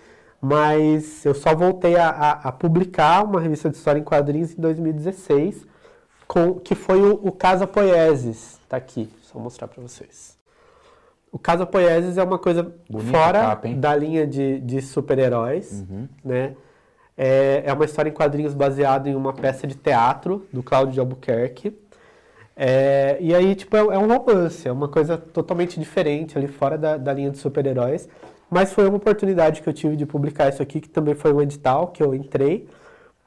mas 0.40 1.25
eu 1.26 1.34
só 1.34 1.54
voltei 1.54 1.96
a, 1.96 2.08
a, 2.08 2.31
a 2.48 2.52
publicar 2.52 3.25
uma 3.25 3.40
revista 3.40 3.69
de 3.69 3.76
história 3.76 3.98
em 3.98 4.04
quadrinhos 4.04 4.52
em 4.52 4.60
2016 4.60 5.66
com, 6.30 6.54
que 6.54 6.76
foi 6.76 7.02
o, 7.02 7.18
o 7.26 7.32
Casa 7.32 7.66
Poieses. 7.66 8.60
Tá 8.68 8.76
aqui, 8.76 9.10
só 9.20 9.36
mostrar 9.36 9.66
para 9.66 9.82
vocês. 9.82 10.38
O 11.32 11.40
Casa 11.40 11.66
Poieses 11.66 12.18
é 12.18 12.22
uma 12.22 12.38
coisa 12.38 12.72
Bonita 12.88 13.10
fora 13.10 13.40
capa, 13.40 13.68
da 13.70 13.96
linha 13.96 14.24
de, 14.28 14.60
de 14.60 14.80
super-heróis, 14.80 15.84
uhum. 15.90 16.06
né? 16.24 16.54
É, 17.18 17.64
é 17.66 17.72
uma 17.72 17.84
história 17.84 18.10
em 18.10 18.12
quadrinhos 18.12 18.54
baseada 18.54 19.08
em 19.08 19.16
uma 19.16 19.32
peça 19.32 19.66
de 19.66 19.74
teatro 19.74 20.46
do 20.52 20.62
Cláudio 20.62 20.94
de 20.94 21.00
Albuquerque. 21.00 21.76
É, 22.56 23.18
e 23.20 23.34
aí, 23.34 23.56
tipo, 23.56 23.76
é, 23.76 23.80
é, 23.80 23.98
um 23.98 24.06
romance, 24.06 24.68
é 24.68 24.70
uma 24.70 24.86
coisa 24.86 25.18
totalmente 25.18 25.80
diferente 25.80 26.38
ali 26.38 26.46
fora 26.46 26.78
da, 26.78 26.96
da 26.96 27.12
linha 27.12 27.32
de 27.32 27.38
super-heróis. 27.38 28.08
Mas 28.48 28.72
foi 28.72 28.86
uma 28.86 28.98
oportunidade 28.98 29.62
que 29.62 29.68
eu 29.68 29.72
tive 29.72 29.96
de 29.96 30.06
publicar 30.06 30.48
isso 30.48 30.62
aqui, 30.62 30.80
que 30.80 30.88
também 30.88 31.16
foi 31.16 31.32
um 31.32 31.42
edital 31.42 31.88
que 31.88 32.00
eu 32.00 32.14
entrei. 32.14 32.68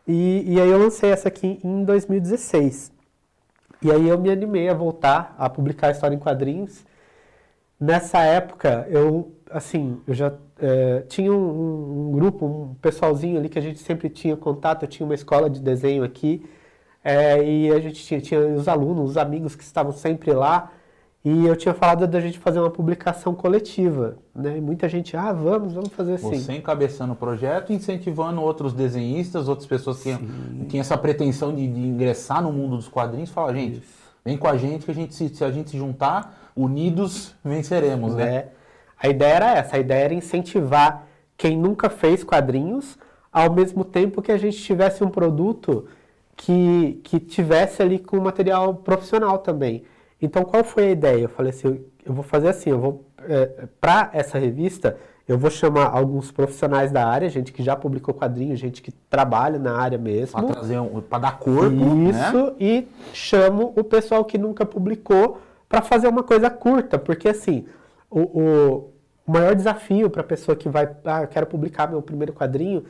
E, 0.07 0.53
e 0.53 0.61
aí 0.61 0.69
eu 0.69 0.77
lancei 0.77 1.11
essa 1.11 1.27
aqui 1.27 1.59
em 1.61 1.83
2016. 1.83 2.92
E 3.83 3.91
aí 3.91 4.07
eu 4.07 4.17
me 4.17 4.31
animei 4.31 4.69
a 4.69 4.73
voltar 4.73 5.35
a 5.37 5.49
publicar 5.49 5.91
história 5.91 6.15
em 6.15 6.19
quadrinhos. 6.19 6.85
Nessa 7.79 8.19
época, 8.19 8.87
eu, 8.89 9.35
assim, 9.51 10.01
eu 10.07 10.13
já 10.13 10.33
é, 10.57 11.01
tinha 11.01 11.33
um, 11.33 12.07
um, 12.07 12.11
grupo, 12.13 12.45
um 12.45 12.75
pessoalzinho 12.75 13.37
ali 13.37 13.49
que 13.49 13.59
a 13.59 13.61
gente 13.61 13.79
sempre 13.79 14.09
tinha 14.09 14.37
contato. 14.37 14.83
Eu 14.83 14.87
tinha 14.87 15.05
uma 15.05 15.15
escola 15.15 15.49
de 15.49 15.59
desenho 15.59 16.03
aqui. 16.03 16.45
É, 17.03 17.43
e 17.43 17.71
a 17.71 17.79
gente 17.81 18.01
tinha, 18.05 18.21
tinha 18.21 18.39
os 18.39 18.69
alunos, 18.69 19.11
os 19.11 19.17
amigos 19.17 19.55
que 19.55 19.63
estavam 19.63 19.91
sempre 19.91 20.31
lá. 20.31 20.71
E 21.25 21.45
eu 21.45 21.55
tinha 21.55 21.73
falado 21.73 22.05
da 22.05 22.19
gente 22.19 22.37
fazer 22.37 22.59
uma 22.59 22.69
publicação 22.69 23.33
coletiva, 23.33 24.17
né? 24.35 24.57
E 24.57 24.61
muita 24.61 24.89
gente, 24.89 25.15
ah, 25.15 25.31
vamos, 25.31 25.73
vamos 25.73 25.93
fazer 25.93 26.15
assim. 26.15 26.37
Você 26.37 26.51
encabeçando 26.51 27.13
o 27.13 27.15
projeto, 27.15 27.71
incentivando 27.71 28.41
outros 28.41 28.73
desenhistas, 28.73 29.47
outras 29.47 29.65
pessoas 29.65 30.03
que 30.03 30.13
tinham 30.67 30.81
essa 30.81 30.97
pretensão 30.97 31.55
de, 31.55 31.65
de, 31.65 31.79
ingressar 31.79 32.41
no 32.43 32.51
mundo 32.51 32.75
dos 32.75 32.89
quadrinhos, 32.89 33.29
fala, 33.29 33.53
gente, 33.55 33.77
Isso. 33.77 34.03
vem 34.25 34.37
com 34.37 34.49
a 34.49 34.57
gente 34.57 34.83
que 34.83 34.91
a 34.91 34.93
gente, 34.93 35.15
se, 35.15 35.29
se, 35.29 35.45
a 35.45 35.49
gente 35.49 35.69
se 35.69 35.77
juntar, 35.77 36.51
unidos, 36.53 37.33
venceremos, 37.41 38.15
né? 38.15 38.35
É. 38.35 38.47
A 39.01 39.07
ideia 39.07 39.33
era 39.33 39.51
essa, 39.53 39.77
a 39.77 39.79
ideia 39.79 40.03
era 40.03 40.13
incentivar 40.13 41.07
quem 41.37 41.57
nunca 41.57 41.89
fez 41.89 42.21
quadrinhos, 42.21 42.97
ao 43.31 43.49
mesmo 43.49 43.85
tempo 43.85 44.21
que 44.21 44.31
a 44.31 44.37
gente 44.37 44.57
tivesse 44.57 45.01
um 45.05 45.09
produto 45.09 45.87
que, 46.35 46.99
que 47.01 47.17
tivesse 47.17 47.81
ali 47.81 47.97
com 47.97 48.19
material 48.19 48.75
profissional 48.75 49.37
também. 49.37 49.83
Então, 50.21 50.43
qual 50.43 50.63
foi 50.63 50.87
a 50.87 50.91
ideia? 50.91 51.23
Eu 51.23 51.29
falei 51.29 51.51
assim, 51.51 51.83
eu 52.05 52.13
vou 52.13 52.23
fazer 52.23 52.49
assim, 52.49 52.69
eu 52.69 52.79
vou 52.79 53.05
é, 53.27 53.67
para 53.79 54.09
essa 54.13 54.37
revista, 54.37 54.97
eu 55.27 55.37
vou 55.37 55.49
chamar 55.49 55.85
alguns 55.85 56.31
profissionais 56.31 56.91
da 56.91 57.07
área, 57.07 57.29
gente 57.29 57.51
que 57.53 57.63
já 57.63 57.75
publicou 57.75 58.13
quadrinhos, 58.13 58.59
gente 58.59 58.81
que 58.81 58.91
trabalha 58.91 59.57
na 59.57 59.75
área 59.77 59.97
mesmo. 59.97 60.33
Para 60.33 60.53
trazer 60.53 60.79
um, 60.79 61.01
para 61.01 61.19
dar 61.19 61.39
corpo, 61.39 61.71
né? 61.71 62.09
Isso, 62.09 62.45
né? 62.45 62.53
e 62.59 62.87
chamo 63.13 63.73
o 63.75 63.83
pessoal 63.83 64.25
que 64.25 64.37
nunca 64.37 64.65
publicou 64.65 65.39
para 65.69 65.81
fazer 65.81 66.07
uma 66.07 66.23
coisa 66.23 66.49
curta, 66.49 66.99
porque 66.99 67.29
assim, 67.29 67.65
o, 68.09 68.19
o, 68.19 68.93
o 69.25 69.31
maior 69.31 69.55
desafio 69.55 70.09
para 70.09 70.21
a 70.21 70.25
pessoa 70.25 70.55
que 70.55 70.67
vai, 70.69 70.89
ah, 71.05 71.23
eu 71.23 71.27
quero 71.27 71.47
publicar 71.47 71.89
meu 71.89 72.01
primeiro 72.01 72.33
quadrinho, 72.33 72.83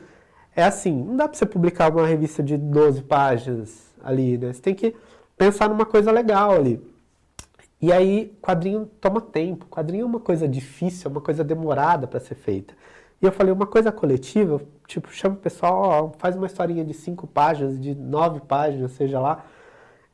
é 0.56 0.64
assim, 0.64 0.92
não 0.92 1.16
dá 1.16 1.28
para 1.28 1.38
você 1.38 1.46
publicar 1.46 1.90
uma 1.90 2.06
revista 2.06 2.42
de 2.42 2.56
12 2.56 3.02
páginas 3.02 3.94
ali, 4.02 4.36
né? 4.36 4.52
Você 4.52 4.60
tem 4.60 4.74
que 4.74 4.94
pensar 5.36 5.68
numa 5.68 5.86
coisa 5.86 6.12
legal 6.12 6.52
ali. 6.52 6.80
E 7.80 7.92
aí, 7.92 8.36
quadrinho 8.40 8.86
toma 9.00 9.20
tempo. 9.20 9.66
Quadrinho 9.66 10.02
é 10.02 10.06
uma 10.06 10.20
coisa 10.20 10.48
difícil, 10.48 11.08
é 11.08 11.12
uma 11.12 11.20
coisa 11.20 11.44
demorada 11.44 12.06
para 12.06 12.20
ser 12.20 12.34
feita. 12.34 12.74
E 13.20 13.26
eu 13.26 13.32
falei, 13.32 13.52
uma 13.52 13.66
coisa 13.66 13.90
coletiva, 13.92 14.60
tipo, 14.86 15.10
chama 15.10 15.34
o 15.34 15.38
pessoal, 15.38 15.82
ó, 15.82 16.10
faz 16.18 16.36
uma 16.36 16.46
historinha 16.46 16.84
de 16.84 16.92
cinco 16.94 17.26
páginas, 17.26 17.80
de 17.80 17.94
nove 17.94 18.40
páginas, 18.40 18.92
seja 18.92 19.18
lá. 19.20 19.44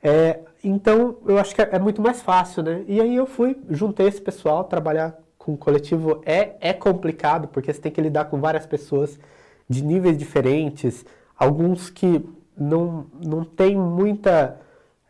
É, 0.02 0.40
então, 0.62 1.18
eu 1.26 1.38
acho 1.38 1.54
que 1.54 1.62
é, 1.62 1.70
é, 1.72 1.78
muito 1.78 2.00
mais 2.00 2.22
fácil, 2.22 2.62
né? 2.62 2.84
E 2.86 3.00
aí 3.00 3.14
eu 3.14 3.26
fui, 3.26 3.56
juntei 3.68 4.06
esse 4.06 4.20
pessoal, 4.20 4.64
trabalhar 4.64 5.18
com 5.36 5.56
coletivo 5.56 6.22
é, 6.24 6.56
é 6.60 6.72
complicado, 6.72 7.48
porque 7.48 7.72
você 7.72 7.80
tem 7.80 7.92
que 7.92 8.00
lidar 8.00 8.26
com 8.26 8.40
várias 8.40 8.66
pessoas 8.66 9.18
de 9.68 9.82
níveis 9.82 10.16
diferentes, 10.18 11.04
alguns 11.36 11.90
que 11.90 12.24
não, 12.56 13.06
não 13.24 13.44
tem 13.44 13.76
muita 13.76 14.60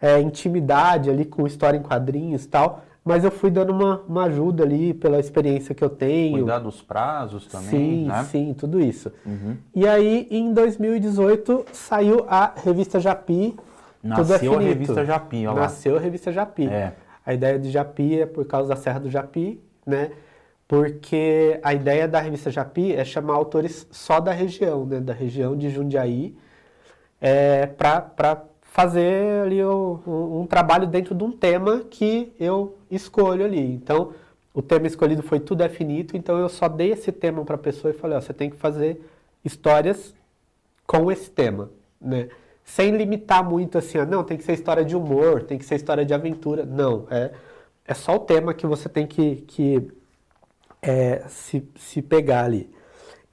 é, 0.00 0.20
intimidade 0.20 1.10
ali 1.10 1.24
com 1.24 1.46
história 1.46 1.76
em 1.76 1.82
quadrinhos 1.82 2.44
e 2.44 2.48
tal, 2.48 2.82
mas 3.04 3.24
eu 3.24 3.30
fui 3.30 3.50
dando 3.50 3.70
uma, 3.70 4.02
uma 4.08 4.24
ajuda 4.24 4.62
ali 4.62 4.94
pela 4.94 5.18
experiência 5.18 5.74
que 5.74 5.82
eu 5.82 5.90
tenho. 5.90 6.38
Cuidar 6.38 6.58
dos 6.58 6.82
prazos 6.82 7.46
também, 7.46 7.68
sim, 7.68 8.06
né? 8.06 8.24
Sim, 8.24 8.54
tudo 8.56 8.80
isso. 8.80 9.12
Uhum. 9.24 9.56
E 9.74 9.86
aí, 9.86 10.28
em 10.30 10.52
2018, 10.52 11.66
saiu 11.72 12.24
a 12.28 12.52
revista 12.56 13.00
Japi. 13.00 13.56
Nasceu 14.02 14.52
tudo 14.52 14.62
é 14.62 14.64
a 14.64 14.68
revista 14.68 15.04
Japi, 15.04 15.46
ó 15.46 15.52
lá. 15.52 15.60
Nasceu 15.62 15.96
a 15.96 16.00
revista 16.00 16.32
Japi. 16.32 16.66
É. 16.68 16.92
A 17.24 17.34
ideia 17.34 17.58
de 17.58 17.70
Japi 17.70 18.20
é 18.20 18.26
por 18.26 18.44
causa 18.46 18.68
da 18.68 18.76
Serra 18.76 19.00
do 19.00 19.10
Japi, 19.10 19.60
né? 19.86 20.10
Porque 20.66 21.58
a 21.62 21.74
ideia 21.74 22.06
da 22.06 22.20
revista 22.20 22.50
Japi 22.50 22.94
é 22.94 23.04
chamar 23.04 23.34
autores 23.34 23.86
só 23.90 24.20
da 24.20 24.32
região, 24.32 24.86
né? 24.86 25.00
Da 25.00 25.12
região 25.12 25.56
de 25.56 25.68
Jundiaí, 25.68 26.36
é, 27.20 27.66
para 27.66 28.42
fazer 28.70 29.42
ali 29.42 29.62
o- 29.64 29.98
um, 30.06 30.40
um 30.42 30.46
trabalho 30.46 30.86
dentro 30.86 31.12
de 31.12 31.24
um 31.24 31.32
tema 31.32 31.80
que 31.90 32.32
eu 32.38 32.76
escolho 32.88 33.44
ali. 33.44 33.60
Então, 33.74 34.12
o 34.54 34.62
tema 34.62 34.86
escolhido 34.86 35.22
foi 35.24 35.40
Tudo 35.40 35.62
é 35.64 35.68
Finito, 35.68 36.16
então 36.16 36.38
eu 36.38 36.48
só 36.48 36.68
dei 36.68 36.92
esse 36.92 37.10
tema 37.10 37.44
para 37.44 37.56
a 37.56 37.58
pessoa 37.58 37.92
e 37.92 37.96
falei, 37.96 38.16
ó, 38.16 38.20
você 38.20 38.32
tem 38.32 38.48
que 38.48 38.56
fazer 38.56 39.04
histórias 39.44 40.14
com 40.86 41.10
esse 41.10 41.28
tema, 41.30 41.68
né? 42.00 42.28
Sem 42.64 42.96
limitar 42.96 43.42
muito 43.42 43.76
assim, 43.76 43.98
ó, 43.98 44.06
não, 44.06 44.22
tem 44.22 44.36
que 44.36 44.44
ser 44.44 44.52
história 44.52 44.84
de 44.84 44.94
humor, 44.94 45.42
tem 45.42 45.58
que 45.58 45.64
ser 45.64 45.74
história 45.74 46.04
de 46.04 46.14
aventura. 46.14 46.64
Não, 46.64 47.06
é, 47.10 47.32
é 47.84 47.94
só 47.94 48.14
o 48.14 48.20
tema 48.20 48.54
que 48.54 48.66
você 48.68 48.88
tem 48.88 49.04
que, 49.04 49.36
que 49.48 49.90
é, 50.80 51.24
se, 51.26 51.68
se 51.76 52.00
pegar 52.00 52.44
ali. 52.44 52.70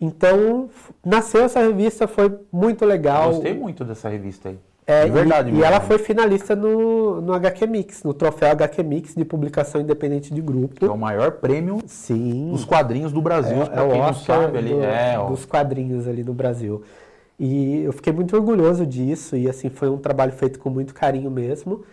Então, 0.02 0.68
nasceu 1.06 1.44
essa 1.44 1.60
revista, 1.60 2.08
foi 2.08 2.40
muito 2.52 2.86
legal. 2.86 3.34
Gostei 3.34 3.54
muito 3.54 3.86
dessa 3.86 4.10
revista 4.10 4.50
aí. 4.50 4.60
É, 4.90 5.04
de 5.04 5.12
verdade 5.12 5.52
e, 5.52 5.56
e 5.58 5.64
ela 5.64 5.82
foi 5.82 5.98
finalista 5.98 6.56
no, 6.56 7.20
no 7.20 7.34
HQ 7.34 7.68
Mix, 7.68 8.04
no 8.04 8.14
troféu 8.14 8.52
HQ 8.52 8.82
Mix 8.84 9.14
de 9.14 9.26
publicação 9.26 9.82
independente 9.82 10.34
de 10.34 10.42
Que 10.42 10.48
é 10.48 10.52
grupo. 10.52 10.86
o 10.88 10.98
maior 10.98 11.32
prêmio 11.34 11.80
Sim. 11.86 12.52
dos 12.52 12.64
quadrinhos 12.64 13.12
do 13.12 13.22
Brasil, 13.22 13.64
É, 13.64 13.66
pra 13.66 13.82
é 13.82 13.86
o 13.86 13.90
quem 13.92 14.02
não 14.02 14.14
sabe 14.14 14.58
ali. 14.58 14.70
do- 14.74 14.82
é, 14.82 15.20
ó. 15.20 15.26
dos 15.30 15.46
quadrinhos 15.46 16.08
ali 16.08 16.24
no 16.24 16.34
Brasil. 16.34 16.84
E 17.38 17.82
eu 17.84 17.92
fiquei 17.92 18.14
muito 18.14 18.34
orgulhoso 18.36 18.86
disso, 18.86 19.36
e 19.36 19.50
assim, 19.50 19.70
foi 19.70 19.90
um 19.90 19.98
trabalho 19.98 20.32
feito 20.32 20.58
com 20.58 20.70
muito 20.70 20.94
carinho 20.94 21.30
mesmo. 21.30 21.84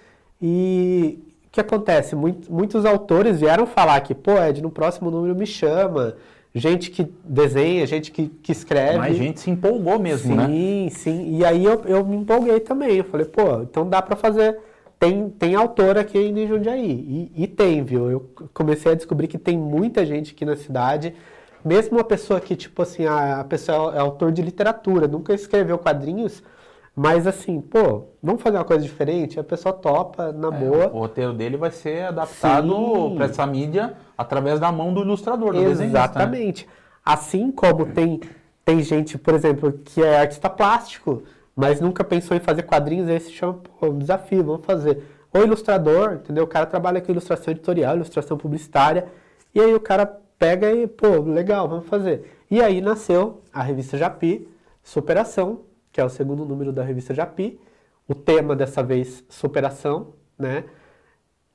E 0.41 1.19
o 1.47 1.51
que 1.51 1.61
acontece? 1.61 2.15
Muito- 2.15 2.53
muitos 2.53 2.85
autores 2.87 3.41
vieram 3.41 3.67
falar 3.67 4.01
que, 4.03 4.15
pô, 4.15 4.39
Ed, 4.41 4.63
no 4.63 4.71
próximo 4.71 5.11
número 5.11 5.35
me 5.35 5.47
chama. 5.47 6.15
Gente 6.57 6.93
que 6.93 7.13
desenha, 7.25 7.85
gente 7.85 8.13
que, 8.13 8.29
que 8.29 8.53
escreve. 8.53 8.99
Mas 8.99 9.17
a 9.17 9.19
gente 9.19 9.41
se 9.41 9.51
empolgou 9.51 9.99
mesmo, 9.99 10.37
né? 10.37 10.47
sim, 10.47 10.89
sim. 10.91 11.37
E 11.39 11.45
aí 11.45 11.65
eu, 11.65 11.83
eu 11.85 12.05
me 12.07 12.17
empolguei 12.17 12.61
também. 12.61 12.97
Eu 12.97 13.05
falei, 13.05 13.27
pô, 13.27 13.63
então 13.63 13.89
dá 13.89 14.01
pra 14.01 14.15
fazer. 14.15 14.61
Tem, 14.97 15.29
tem 15.31 15.57
autor 15.57 15.99
aqui 15.99 16.17
ainda 16.17 16.39
em 16.39 16.47
Jundiaí. 16.47 17.31
E, 17.35 17.43
e 17.43 17.47
tem, 17.49 17.83
viu? 17.83 18.09
Eu 18.09 18.31
comecei 18.55 18.93
a 18.93 18.95
descobrir 18.95 19.27
que 19.27 19.37
tem 19.37 19.59
muita 19.59 20.07
gente 20.07 20.33
aqui 20.33 20.45
na 20.45 20.55
cidade. 20.55 21.13
Mesmo 21.65 21.97
uma 21.97 22.05
pessoa 22.05 22.41
que, 22.41 22.55
tipo 22.55 22.83
assim, 22.83 23.05
a, 23.05 23.41
a 23.41 23.45
pessoa 23.45 23.93
é 23.97 23.99
autor 23.99 24.31
de 24.31 24.41
literatura, 24.41 25.09
nunca 25.09 25.35
escreveu 25.35 25.77
quadrinhos, 25.77 26.41
mas 26.97 27.27
assim, 27.27 27.61
pô, 27.61 28.05
vamos 28.23 28.41
fazer 28.41 28.57
uma 28.57 28.65
coisa 28.65 28.85
diferente? 28.85 29.41
A 29.41 29.45
pessoa 29.45 29.73
topa, 29.73 30.33
na 30.33 30.51
boa. 30.51 30.87
O 30.89 31.01
roteiro 31.01 31.33
dele 31.33 31.57
vai 31.57 31.73
ser 31.73 32.05
adaptado 32.05 33.13
para 33.17 33.25
essa 33.25 33.45
mídia 33.47 33.97
através 34.17 34.61
da 34.61 34.71
mão 34.71 34.95
do 34.95 35.03
ilustrador, 35.03 35.53
do 35.53 35.61
né? 35.61 35.69
Exatamente. 35.69 36.69
Assim 37.05 37.51
como 37.51 37.87
tem, 37.87 38.21
tem 38.65 38.81
gente, 38.81 39.19
por 39.19 39.35
exemplo, 39.35 39.73
que 39.85 40.03
é 40.03 40.21
artista 40.21 40.49
plástico, 40.49 41.25
mas 41.55 41.81
nunca 41.81 42.05
pensou 42.05 42.37
em 42.37 42.41
fazer 42.41 42.63
quadrinhos, 42.63 43.09
aí 43.09 43.19
se 43.19 43.33
chama 43.33 43.55
pô, 43.55 43.89
um 43.89 43.99
desafio, 43.99 44.45
vamos 44.45 44.65
fazer. 44.65 45.03
Ou 45.33 45.43
ilustrador, 45.43 46.13
entendeu? 46.13 46.45
O 46.45 46.49
cara 46.49 46.65
trabalha 46.65 47.01
com 47.01 47.11
ilustração 47.11 47.51
editorial, 47.51 47.97
ilustração 47.97 48.39
publicitária, 48.39 49.07
e 49.53 49.61
aí 49.61 49.75
o 49.75 49.81
cara 49.81 50.07
pega 50.39 50.71
e, 50.71 50.87
pô, 50.87 51.21
legal, 51.23 51.69
vamos 51.69 51.87
fazer. 51.87 52.39
E 52.49 52.63
aí 52.63 52.81
nasceu 52.81 53.43
a 53.53 53.63
revista 53.63 53.99
Japi, 53.99 54.49
Superação, 54.81 55.63
que 55.95 56.01
é 56.01 56.05
o 56.05 56.09
segundo 56.09 56.45
número 56.45 56.73
da 56.73 56.83
revista 56.83 57.15
Japi. 57.15 57.57
O 58.09 58.17
tema 58.17 58.57
dessa 58.57 58.83
vez, 58.83 59.25
superação, 59.31 60.13
né? 60.37 60.65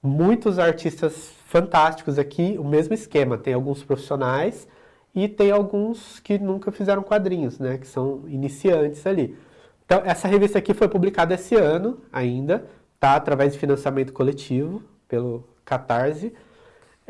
muitos 0.01 0.57
artistas 0.57 1.33
fantásticos 1.45 2.17
aqui, 2.17 2.55
o 2.57 2.63
mesmo 2.63 2.93
esquema. 2.93 3.37
Tem 3.37 3.53
alguns 3.53 3.83
profissionais 3.83 4.65
e 5.13 5.27
tem 5.27 5.51
alguns 5.51 6.21
que 6.21 6.39
nunca 6.39 6.71
fizeram 6.71 7.03
quadrinhos, 7.03 7.59
né? 7.59 7.77
Que 7.77 7.85
são 7.85 8.23
iniciantes 8.29 9.05
ali. 9.05 9.37
Então, 9.85 10.01
essa 10.05 10.25
revista 10.25 10.57
aqui 10.57 10.73
foi 10.73 10.87
publicada 10.87 11.33
esse 11.33 11.55
ano 11.55 11.99
ainda, 12.09 12.65
tá? 12.97 13.15
Através 13.15 13.51
de 13.51 13.59
financiamento 13.59 14.13
coletivo, 14.13 14.81
pelo 15.05 15.43
Catarse. 15.65 16.33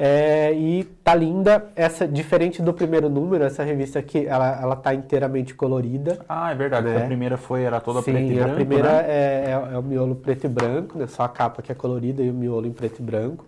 É, 0.02 0.54
e 0.54 0.86
tá 1.04 1.14
linda, 1.14 1.66
essa 1.76 2.08
diferente 2.08 2.62
do 2.62 2.74
primeiro 2.74 3.10
número, 3.10 3.44
essa 3.44 3.64
revista 3.64 4.00
aqui, 4.00 4.26
ela, 4.26 4.58
ela 4.62 4.76
tá 4.78 4.94
inteiramente 4.94 5.54
colorida. 5.54 6.20
Ah, 6.30 6.52
é 6.54 6.56
verdade. 6.56 6.88
Né? 6.88 7.04
A 7.04 7.06
primeira 7.06 7.36
foi, 7.36 7.64
era 7.64 7.82
toda 7.82 8.02
Sim, 8.02 8.14
preta 8.14 8.32
e 8.32 8.36
branco, 8.36 8.52
a 8.52 8.56
primeira 8.56 8.90
né? 8.94 9.06
é, 9.10 9.44
é- 9.48 9.74
é 9.74 9.78
o 9.78 9.84
miolo 9.84 10.16
preto 10.16 10.46
e 10.46 10.48
branco, 10.48 10.98
né? 10.98 11.06
Só 11.06 11.24
a 11.24 11.28
capa 11.28 11.62
que 11.62 11.70
é 11.70 11.76
colorida 11.76 12.24
e 12.24 12.30
o 12.30 12.34
miolo 12.34 12.66
em 12.66 12.72
preto 12.72 13.00
e 13.00 13.04
branco. 13.04 13.46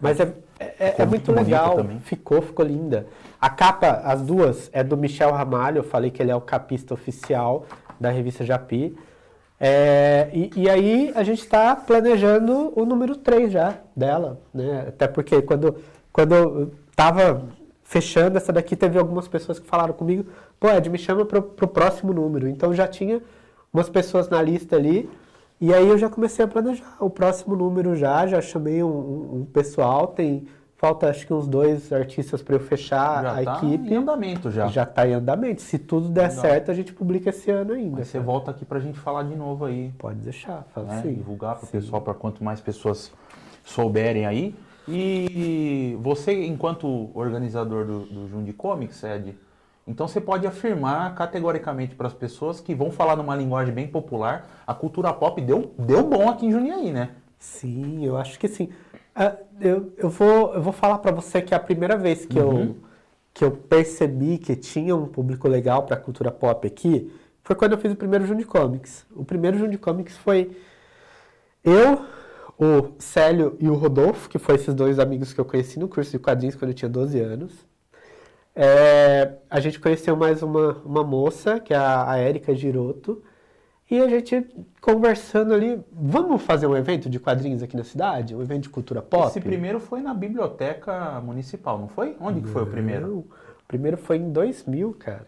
Mas 0.00 0.20
é, 0.20 0.32
é, 0.60 0.72
é 0.78 0.90
Ficou 0.92 1.06
muito 1.08 1.32
bonita 1.32 1.50
legal, 1.50 1.74
também. 1.74 1.98
ficou, 1.98 2.40
ficou 2.40 2.64
linda. 2.64 3.08
A 3.40 3.50
capa, 3.50 4.02
as 4.04 4.22
duas, 4.22 4.70
é 4.72 4.84
do 4.84 4.96
Michel 4.96 5.32
Ramalho, 5.32 5.78
eu 5.78 5.82
falei 5.84 6.12
que 6.12 6.22
ele 6.22 6.30
é 6.30 6.36
o 6.36 6.40
capista 6.40 6.94
oficial 6.94 7.66
da 7.98 8.08
revista 8.08 8.44
Japi. 8.44 8.96
É, 9.60 10.30
e, 10.32 10.50
e 10.54 10.70
aí 10.70 11.12
a 11.14 11.22
gente 11.22 11.40
está 11.40 11.74
planejando 11.74 12.72
o 12.76 12.84
número 12.84 13.16
3 13.16 13.50
já 13.52 13.74
dela, 13.94 14.40
né? 14.54 14.86
Até 14.88 15.08
porque 15.08 15.42
quando, 15.42 15.76
quando 16.12 16.34
eu 16.34 16.70
tava 16.94 17.42
fechando 17.82 18.36
essa 18.36 18.52
daqui, 18.52 18.76
teve 18.76 18.98
algumas 18.98 19.26
pessoas 19.26 19.58
que 19.58 19.66
falaram 19.66 19.94
comigo, 19.94 20.26
pô, 20.60 20.68
Ed, 20.70 20.88
me 20.90 20.98
chama 20.98 21.24
pro, 21.24 21.42
pro 21.42 21.66
próximo 21.66 22.12
número. 22.12 22.46
Então 22.48 22.72
já 22.74 22.86
tinha 22.86 23.20
umas 23.72 23.88
pessoas 23.88 24.28
na 24.28 24.40
lista 24.40 24.76
ali, 24.76 25.08
e 25.60 25.74
aí 25.74 25.88
eu 25.88 25.98
já 25.98 26.08
comecei 26.08 26.44
a 26.44 26.48
planejar 26.48 26.96
o 27.00 27.10
próximo 27.10 27.56
número 27.56 27.96
já, 27.96 28.26
já 28.26 28.40
chamei 28.40 28.82
um- 28.82 29.40
um 29.40 29.44
pessoal, 29.52 30.06
tem, 30.08 30.46
falta 30.78 31.10
acho 31.10 31.26
que 31.26 31.34
uns 31.34 31.46
dois 31.46 31.92
artistas 31.92 32.40
para 32.40 32.54
eu 32.54 32.60
fechar 32.60 33.22
Já 33.22 33.40
a 33.40 33.44
tá 33.44 33.56
equipe. 33.58 33.92
em 33.92 33.96
andamento 33.96 34.50
já. 34.50 34.68
Já 34.68 34.84
está 34.84 35.06
em 35.06 35.12
andamento. 35.12 35.60
Se 35.60 35.76
tudo 35.78 36.08
der 36.08 36.28
Legal. 36.28 36.40
certo, 36.40 36.70
a 36.70 36.74
gente 36.74 36.92
publica 36.94 37.30
esse 37.30 37.50
ano 37.50 37.74
ainda. 37.74 37.98
Aí 37.98 38.04
você 38.04 38.20
volta 38.20 38.52
aqui 38.52 38.64
pra 38.64 38.78
gente 38.78 38.98
falar 38.98 39.24
de 39.24 39.34
novo 39.34 39.64
aí. 39.64 39.92
Pode 39.98 40.20
deixar, 40.20 40.64
fala 40.72 40.86
né? 40.86 40.98
assim. 41.00 41.14
Divulgar 41.14 41.56
para 41.56 41.64
o 41.64 41.66
Sim. 41.66 41.72
pessoal, 41.72 42.00
para 42.00 42.14
quanto 42.14 42.42
mais 42.42 42.60
pessoas 42.60 43.12
souberem 43.64 44.24
aí. 44.24 44.54
E 44.86 45.98
você, 46.00 46.46
enquanto 46.46 47.10
organizador 47.12 47.84
do, 47.84 48.06
do 48.06 48.28
Jundi 48.28 48.52
Comics, 48.52 49.02
Ed, 49.02 49.36
então 49.86 50.06
você 50.06 50.20
pode 50.20 50.46
afirmar 50.46 51.14
categoricamente 51.14 51.94
para 51.94 52.06
as 52.06 52.14
pessoas 52.14 52.60
que 52.60 52.74
vão 52.74 52.90
falar 52.90 53.16
numa 53.16 53.34
linguagem 53.34 53.74
bem 53.74 53.86
popular, 53.88 54.46
a 54.66 54.72
cultura 54.72 55.12
pop 55.12 55.40
deu, 55.42 55.74
deu 55.76 56.04
bom 56.04 56.30
aqui 56.30 56.46
em 56.46 56.52
Jundiaí, 56.52 56.92
né? 56.92 57.10
Sim, 57.38 58.04
eu 58.04 58.16
acho 58.16 58.38
que 58.38 58.48
sim. 58.48 58.68
Ah, 59.20 59.36
eu, 59.60 59.92
eu, 59.96 60.08
vou, 60.08 60.54
eu 60.54 60.62
vou 60.62 60.72
falar 60.72 60.98
para 60.98 61.10
você 61.10 61.42
que 61.42 61.54
a 61.54 61.58
primeira 61.58 61.96
vez 61.96 62.24
que, 62.24 62.38
Uhum. 62.38 62.60
eu, 62.68 62.76
que 63.34 63.44
eu 63.44 63.50
percebi 63.50 64.38
que 64.38 64.54
tinha 64.56 64.94
um 64.94 65.06
público 65.08 65.48
legal 65.48 65.84
para 65.84 65.96
cultura 65.96 66.30
pop 66.30 66.66
aqui 66.66 67.10
foi 67.42 67.56
quando 67.56 67.72
eu 67.72 67.78
fiz 67.78 67.92
o 67.92 67.96
primeiro 67.96 68.26
Jundi 68.26 68.44
Comics. 68.44 69.06
O 69.16 69.24
primeiro 69.24 69.58
Jundi 69.58 69.78
Comics 69.78 70.16
foi 70.18 70.56
eu, 71.64 72.04
o 72.58 72.92
Célio 72.98 73.56
e 73.60 73.68
o 73.68 73.74
Rodolfo, 73.74 74.28
que 74.28 74.38
foram 74.38 74.60
esses 74.60 74.74
dois 74.74 74.98
amigos 74.98 75.32
que 75.32 75.40
eu 75.40 75.44
conheci 75.44 75.78
no 75.78 75.88
curso 75.88 76.12
de 76.12 76.18
quadrinhos 76.18 76.56
quando 76.56 76.70
eu 76.70 76.74
tinha 76.74 76.88
12 76.88 77.20
anos. 77.20 77.66
É, 78.54 79.34
a 79.48 79.60
gente 79.60 79.78
conheceu 79.80 80.16
mais 80.16 80.42
uma, 80.42 80.78
uma 80.84 81.04
moça, 81.04 81.60
que 81.60 81.72
é 81.72 81.76
a, 81.76 82.10
a 82.10 82.16
Érica 82.18 82.54
Giroto, 82.54 83.22
e 83.90 84.00
a 84.00 84.08
gente 84.08 84.46
conversando 84.80 85.54
ali, 85.54 85.80
vamos 85.92 86.42
fazer 86.42 86.66
um 86.66 86.76
evento 86.76 87.08
de 87.08 87.18
quadrinhos 87.18 87.62
aqui 87.62 87.76
na 87.76 87.84
cidade? 87.84 88.34
Um 88.34 88.42
evento 88.42 88.64
de 88.64 88.68
cultura 88.70 89.00
pop? 89.02 89.26
Esse 89.28 89.40
primeiro 89.40 89.80
foi 89.80 90.00
na 90.00 90.12
biblioteca 90.14 91.20
municipal, 91.20 91.78
não 91.78 91.88
foi? 91.88 92.16
Onde 92.20 92.40
que 92.40 92.48
foi 92.48 92.62
o 92.62 92.66
primeiro? 92.66 93.06
Não, 93.06 93.18
o 93.18 93.26
primeiro 93.66 93.96
foi 93.96 94.16
em 94.18 94.30
2000, 94.30 94.94
cara. 94.98 95.26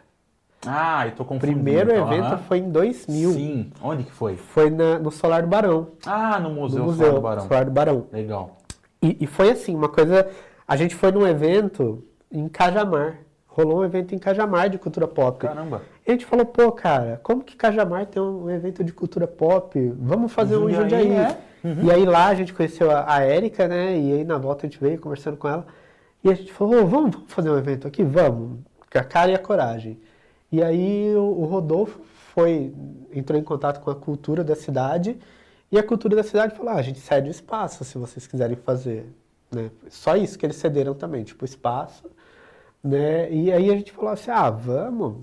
Ah, 0.67 1.07
eu 1.07 1.12
tô 1.12 1.23
O 1.23 1.26
confundindo. 1.26 1.55
primeiro 1.62 1.90
então, 1.90 2.12
evento 2.12 2.38
foi 2.43 2.59
em 2.59 2.71
2000. 2.71 3.33
Sim, 3.33 3.71
onde 3.83 4.02
que 4.05 4.12
foi? 4.12 4.37
Foi 4.37 4.69
na- 4.69 4.99
no 4.99 5.11
Solar 5.11 5.40
do 5.43 5.49
Barão. 5.49 5.88
Ah, 6.05 6.38
no 6.38 6.50
No 6.50 6.55
Museu, 6.57 6.85
museu, 6.85 7.07
Museu 7.07 7.14
do 7.14 7.21
Barão. 7.23 7.43
Solar 7.49 7.64
do 7.64 7.71
Barão. 7.71 8.07
Legal. 8.12 8.59
E, 9.02 9.17
e 9.21 9.26
foi 9.26 9.50
assim, 9.50 9.75
uma 9.75 9.88
coisa. 9.88 10.29
A 10.69 10.76
gente 10.76 10.95
foi 10.95 11.11
num 11.12 11.26
evento 11.26 12.05
em 12.31 12.47
Cajamar. 12.47 13.21
Rolou 13.47 13.81
um 13.81 13.85
evento 13.85 14.14
em 14.14 14.19
Cajamar 14.19 14.69
de 14.69 14.76
cultura 14.79 15.09
pop. 15.09 15.38
Caramba. 15.38 15.81
E 16.11 16.12
a 16.12 16.17
gente 16.17 16.26
falou, 16.26 16.45
pô, 16.45 16.73
cara, 16.73 17.21
como 17.23 17.45
que 17.45 17.55
Cajamar 17.55 18.05
tem 18.05 18.21
um 18.21 18.50
evento 18.50 18.83
de 18.83 18.93
cultura 18.93 19.29
pop? 19.29 19.79
Vamos 19.97 20.33
fazer 20.33 20.57
um 20.57 20.69
em 20.69 20.75
Jundiaí. 20.75 21.09
Uhum. 21.62 21.85
E 21.85 21.93
aí 21.93 22.05
lá 22.05 22.26
a 22.26 22.35
gente 22.35 22.52
conheceu 22.52 22.90
a, 22.90 23.14
a 23.14 23.21
Érica, 23.21 23.69
né? 23.69 23.97
E 23.97 24.14
aí 24.14 24.25
na 24.25 24.37
volta 24.37 24.67
a 24.67 24.69
gente 24.69 24.81
veio 24.81 24.99
conversando 24.99 25.37
com 25.37 25.49
ela. 25.49 25.64
E 26.25 26.29
a 26.29 26.35
gente 26.35 26.52
falou, 26.52 26.85
vamos 26.85 27.17
fazer 27.29 27.49
um 27.49 27.57
evento 27.57 27.87
aqui? 27.87 28.02
Vamos, 28.02 28.59
com 28.93 28.99
a 28.99 29.05
cara 29.05 29.31
e 29.31 29.35
a 29.37 29.38
coragem. 29.38 30.00
E 30.50 30.61
aí 30.61 31.14
o, 31.14 31.23
o 31.23 31.45
Rodolfo 31.45 32.00
foi, 32.35 32.75
entrou 33.14 33.38
em 33.38 33.45
contato 33.45 33.81
com 33.81 33.88
a 33.88 33.95
cultura 33.95 34.43
da 34.43 34.57
cidade 34.57 35.17
e 35.71 35.79
a 35.79 35.83
cultura 35.83 36.17
da 36.17 36.25
cidade 36.25 36.57
falou, 36.57 36.73
ah, 36.73 36.76
a 36.79 36.83
gente 36.83 36.99
cede 36.99 37.29
o 37.29 37.31
espaço 37.31 37.85
se 37.85 37.97
vocês 37.97 38.26
quiserem 38.26 38.57
fazer. 38.57 39.07
Né? 39.49 39.71
Só 39.88 40.17
isso 40.17 40.37
que 40.37 40.45
eles 40.45 40.57
cederam 40.57 40.93
também, 40.93 41.23
tipo, 41.23 41.45
espaço. 41.45 42.11
Né? 42.82 43.30
E 43.30 43.52
aí 43.52 43.70
a 43.70 43.76
gente 43.76 43.92
falou 43.92 44.10
assim, 44.10 44.30
ah, 44.30 44.50
vamos, 44.50 45.16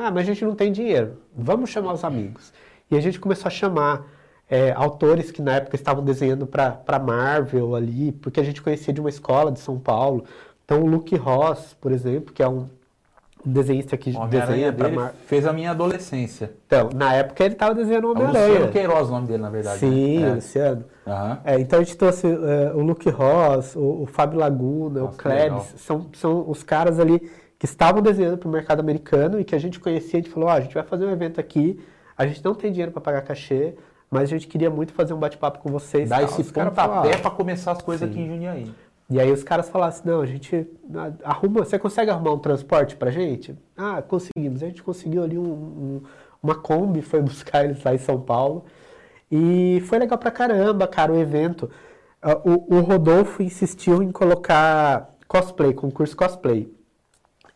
ah, 0.00 0.10
mas 0.10 0.22
a 0.22 0.32
gente 0.32 0.44
não 0.44 0.54
tem 0.56 0.72
dinheiro, 0.72 1.18
vamos 1.34 1.70
chamar 1.70 1.92
os 1.92 2.02
amigos. 2.02 2.52
E 2.90 2.96
a 2.96 3.00
gente 3.00 3.20
começou 3.20 3.46
a 3.46 3.50
chamar 3.50 4.06
é, 4.48 4.72
autores 4.72 5.30
que 5.30 5.40
na 5.42 5.56
época 5.56 5.76
estavam 5.76 6.04
desenhando 6.04 6.46
para 6.46 6.98
Marvel 6.98 7.74
ali, 7.74 8.12
porque 8.12 8.40
a 8.40 8.44
gente 8.44 8.62
conhecia 8.62 8.92
de 8.92 9.00
uma 9.00 9.10
escola 9.10 9.52
de 9.52 9.60
São 9.60 9.78
Paulo. 9.78 10.24
Então 10.64 10.82
o 10.82 10.86
Luke 10.86 11.14
Ross, 11.16 11.74
por 11.80 11.92
exemplo, 11.92 12.32
que 12.32 12.42
é 12.42 12.48
um 12.48 12.58
um 12.58 12.68
desenhista 13.46 13.96
que 13.96 14.12
desenha 14.28 14.72
pra 14.72 14.88
Mar... 14.88 15.14
fez 15.26 15.46
a 15.46 15.52
minha 15.52 15.70
adolescência. 15.70 16.52
Então, 16.66 16.90
na 16.94 17.14
época 17.14 17.44
ele 17.44 17.54
estava 17.54 17.74
desenhando 17.74 18.08
o 18.08 18.08
É 18.08 18.10
o 18.10 18.26
Luciano 18.26 18.38
Homem-Aranha. 18.38 18.72
Queiroz 18.72 19.08
o 19.08 19.12
nome 19.12 19.26
dele, 19.28 19.42
na 19.42 19.50
verdade. 19.50 19.78
Sim, 19.78 20.18
né? 20.20 20.34
Luciano. 20.34 20.84
É. 21.06 21.10
Aham. 21.10 21.38
É, 21.44 21.60
então 21.60 21.78
a 21.78 21.82
gente 21.82 21.96
trouxe 21.96 22.26
é, 22.26 22.72
o 22.74 22.80
Luke 22.80 23.08
Ross, 23.08 23.76
o, 23.76 24.02
o 24.02 24.06
Fábio 24.06 24.38
Laguna, 24.38 25.00
Nossa, 25.00 25.14
o 25.14 25.16
Klebs, 25.16 25.74
são, 25.76 26.06
são 26.12 26.50
os 26.50 26.62
caras 26.62 26.98
ali 26.98 27.20
que 27.58 27.64
estavam 27.64 28.02
desenhando 28.02 28.36
para 28.38 28.48
o 28.48 28.52
mercado 28.52 28.80
americano 28.80 29.40
e 29.40 29.44
que 29.44 29.54
a 29.54 29.58
gente 29.58 29.80
conhecia, 29.80 30.18
a 30.18 30.22
gente 30.22 30.30
falou, 30.32 30.48
ó, 30.48 30.52
a 30.52 30.60
gente 30.60 30.74
vai 30.74 30.82
fazer 30.82 31.06
um 31.06 31.10
evento 31.10 31.40
aqui, 31.40 31.80
a 32.18 32.26
gente 32.26 32.44
não 32.44 32.54
tem 32.54 32.70
dinheiro 32.70 32.92
para 32.92 33.00
pagar 33.00 33.22
cachê, 33.22 33.74
mas 34.10 34.24
a 34.24 34.26
gente 34.26 34.46
queria 34.46 34.70
muito 34.70 34.92
fazer 34.92 35.14
um 35.14 35.18
bate-papo 35.18 35.58
com 35.58 35.70
vocês. 35.70 36.08
Dá 36.08 36.16
tal. 36.16 36.24
esse 36.26 36.44
pontapé 36.44 37.14
"Ah, 37.14 37.18
pra 37.18 37.30
começar 37.30 37.72
as 37.72 37.82
coisas 37.82 38.08
Sim. 38.08 38.14
aqui 38.14 38.22
em 38.24 38.28
Jundiaí. 38.28 38.74
E 39.08 39.20
aí 39.20 39.30
os 39.30 39.44
caras 39.44 39.68
falaram 39.68 39.90
assim, 39.92 40.02
não, 40.08 40.20
a 40.20 40.26
gente 40.26 40.66
arruma, 41.22 41.64
você 41.64 41.78
consegue 41.78 42.10
arrumar 42.10 42.32
um 42.32 42.38
transporte 42.38 42.96
pra 42.96 43.10
gente? 43.10 43.56
Ah, 43.76 44.02
conseguimos. 44.02 44.62
A 44.62 44.66
gente 44.66 44.82
conseguiu 44.82 45.22
ali 45.22 45.38
um- 45.38 45.44
um- 45.44 46.02
uma 46.42 46.54
Kombi, 46.56 47.02
foi 47.02 47.22
buscar 47.22 47.64
eles 47.64 47.82
lá 47.84 47.94
em 47.94 47.98
São 47.98 48.20
Paulo. 48.20 48.64
E 49.30 49.80
foi 49.86 49.98
legal 49.98 50.18
pra 50.18 50.30
caramba, 50.30 50.86
cara, 50.88 51.12
o 51.12 51.18
evento. 51.18 51.70
Ah, 52.22 52.36
O, 52.44 52.76
o 52.76 52.80
Rodolfo 52.80 53.42
insistiu 53.42 54.02
em 54.02 54.10
colocar 54.12 55.10
cosplay, 55.28 55.72
concurso 55.74 56.16
cosplay. 56.16 56.72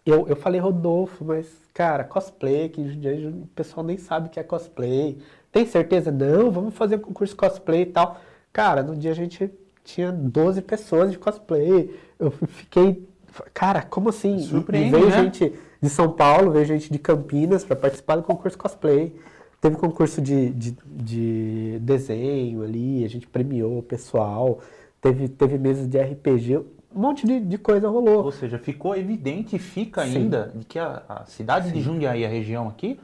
Eu, 0.05 0.27
eu 0.29 0.37
falei, 0.37 0.61
Rodolfo, 0.61 1.25
mas, 1.25 1.47
cara, 1.75 2.05
cosplay, 2.05 2.69
que 2.69 2.81
o 2.81 3.47
pessoal 3.55 3.85
nem 3.85 3.99
sabe 3.99 4.29
o 4.29 4.31
que 4.31 4.41
é 4.41 4.43
cosplay. 4.43 5.19
Tem 5.53 5.67
certeza? 5.67 6.11
Não, 6.11 6.51
vamos 6.51 6.75
fazer 6.75 6.99
concurso 6.99 7.37
cosplay 7.37 7.83
e 7.83 7.87
tal. 7.87 8.19
Cara, 8.53 8.83
no 8.83 8.97
dia 8.97 9.11
a 9.11 9.15
gente 9.15 9.51
tinha 9.95 10.13
12 10.13 10.63
pessoas 10.63 11.11
de 11.11 11.19
cosplay. 11.19 11.95
Eu 12.19 12.31
fiquei, 12.31 13.07
cara, 13.53 13.83
como 13.83 14.09
assim? 14.09 14.37
E- 14.37 14.43
Surpreende, 14.43 14.91
veio 14.91 15.09
né? 15.09 15.23
gente 15.23 15.53
de 15.81 15.89
São 15.89 16.13
Paulo, 16.13 16.51
veio 16.51 16.65
gente 16.67 16.93
de 16.93 16.99
Campinas 16.99 17.65
para 17.65 17.77
participar 17.77 18.17
do 18.17 18.23
concurso 18.23 18.59
cosplay. 18.59 19.15
Teve 19.61 19.77
concurso 19.77 20.23
de, 20.23 20.51
de, 20.51 20.77
de 20.87 21.79
desenho 21.81 22.63
ali, 22.63 23.05
a 23.05 23.09
gente 23.09 23.27
premiou 23.27 23.79
o 23.79 23.83
pessoal. 23.83 24.61
Teve, 25.01 25.29
teve 25.29 25.59
mesas 25.59 25.87
de 25.87 25.99
RPG, 25.99 26.59
um 26.95 27.01
monte 27.01 27.27
de, 27.27 27.41
de 27.41 27.59
coisa 27.59 27.89
rolou. 27.89 28.25
Ou 28.25 28.33
seja, 28.33 28.59
ficou 28.59 28.97
evidente 28.97 29.57
e 29.57 29.59
fica 29.59 30.05
Sim. 30.05 30.17
ainda 30.17 30.53
de 30.55 30.65
que 30.65 30.79
a, 30.79 31.03
a 31.09 31.25
cidade 31.27 31.73
de 31.73 31.81
Jundiaí, 31.81 32.25
a 32.25 32.29
região 32.29 32.69
aqui, 32.69 32.99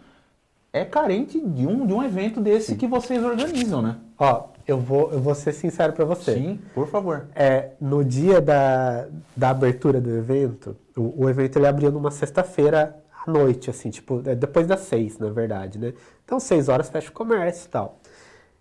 é 0.72 0.84
carente 0.84 1.40
de 1.40 1.66
um, 1.66 1.86
de 1.86 1.92
um 1.92 2.02
evento 2.02 2.40
desse 2.40 2.76
que 2.76 2.86
vocês 2.86 3.22
organizam, 3.24 3.80
né? 3.80 3.96
Ó, 4.18 4.48
eu 4.66 4.78
vou, 4.78 5.12
eu 5.12 5.20
vou 5.20 5.34
ser 5.34 5.52
sincero 5.52 5.92
para 5.92 6.04
você. 6.04 6.34
Sim, 6.34 6.60
por 6.74 6.88
favor. 6.88 7.26
É, 7.34 7.70
no 7.80 8.04
dia 8.04 8.40
da, 8.40 9.06
da 9.36 9.50
abertura 9.50 10.00
do 10.00 10.10
evento, 10.10 10.76
o, 10.96 11.24
o 11.24 11.30
evento 11.30 11.58
ele 11.58 11.66
abriu 11.66 11.92
numa 11.92 12.10
sexta-feira 12.10 12.96
à 13.24 13.30
noite, 13.30 13.70
assim, 13.70 13.90
tipo, 13.90 14.22
é, 14.26 14.34
depois 14.34 14.66
das 14.66 14.80
seis, 14.80 15.18
na 15.18 15.30
verdade, 15.30 15.78
né? 15.78 15.94
Então, 16.24 16.40
seis 16.40 16.68
horas 16.68 16.88
fecha 16.88 17.10
o 17.10 17.12
comércio 17.12 17.66
e 17.66 17.68
tal. 17.68 17.98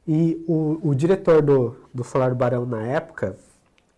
E 0.07 0.45
o, 0.47 0.89
o 0.89 0.95
diretor 0.95 1.41
do, 1.41 1.75
do 1.91 2.03
Solar 2.03 2.29
do 2.29 2.35
Barão 2.35 2.65
na 2.65 2.83
época, 2.83 3.35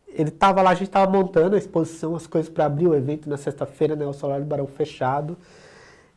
ele 0.08 0.32
tava 0.32 0.62
lá, 0.62 0.70
a 0.70 0.76
gente 0.76 0.89
tava 0.89 1.12
montando 1.12 1.56
a 1.56 1.60
exposição, 1.60 2.15
as 2.15 2.26
coisas 2.26 2.50
para 2.50 2.65
abrir 2.65 2.88
o 2.88 2.96
evento 2.96 3.30
na 3.30 3.36
sexta-feira, 3.36 3.98
né? 3.98 4.06
O 4.06 4.13
Solar 4.13 4.39
do 4.39 4.46
Barão 4.46 4.65
fechado. 4.65 5.38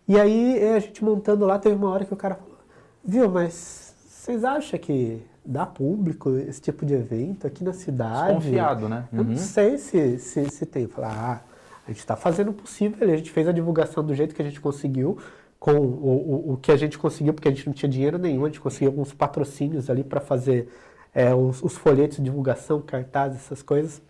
E 0.07 0.19
aí, 0.19 0.73
a 0.77 0.79
gente 0.79 1.05
montando 1.05 1.45
lá, 1.45 1.59
teve 1.59 1.75
uma 1.75 1.91
hora 1.91 2.05
que 2.05 2.15
o 2.15 2.17
cara 2.17 2.37
falou, 2.37 2.59
viu, 3.05 3.29
mas 3.29 3.90
vocês 4.21 4.45
acham 4.45 4.79
que 4.79 5.23
dá 5.43 5.65
público 5.65 6.37
esse 6.37 6.61
tipo 6.61 6.85
de 6.85 6.93
evento 6.93 7.47
aqui 7.47 7.65
na 7.65 7.73
cidade? 7.73 8.35
Desconfiado, 8.37 8.87
né? 8.87 9.09
Eu 9.11 9.21
Uhum. 9.21 9.31
não 9.31 9.37
sei 9.37 9.79
se, 9.79 10.19
se, 10.19 10.45
se 10.51 10.67
tem. 10.67 10.87
Falar, 10.87 11.09
ah, 11.11 11.41
a 11.87 11.91
gente 11.91 12.01
está 12.01 12.17
fazendo 12.17 12.51
o 12.51 12.53
possível, 12.53 13.11
a 13.11 13.17
gente 13.17 13.31
fez 13.31 13.49
a 13.49 13.53
divulgação 13.53 14.05
do 14.05 14.15
jeito 14.15 14.35
que 14.35 14.43
a 14.43 14.45
gente 14.45 14.61
conseguiu, 14.61 15.17
com 15.59 15.73
o, 15.73 16.51
o, 16.51 16.53
o 16.53 16.57
que 16.59 16.71
a 16.71 16.77
gente 16.77 16.99
conseguiu, 16.99 17.33
porque 17.33 17.49
a 17.49 17.51
gente 17.51 17.67
não 17.67 17.73
tinha 17.73 17.89
dinheiro 17.89 18.19
nenhum, 18.19 18.45
a 18.45 18.49
gente 18.49 18.61
conseguiu 18.61 18.91
alguns 18.91 19.11
patrocínios 19.15 19.89
ali 19.89 20.05
para 20.05 20.21
fazer 20.21 20.69
é, 21.15 21.35
os, 21.35 21.63
os 21.63 21.79
folhetos 21.79 22.19
de 22.19 22.25
divulgação, 22.25 22.83
cartazes, 22.83 23.39
essas 23.39 23.63
coisas. 23.63 24.03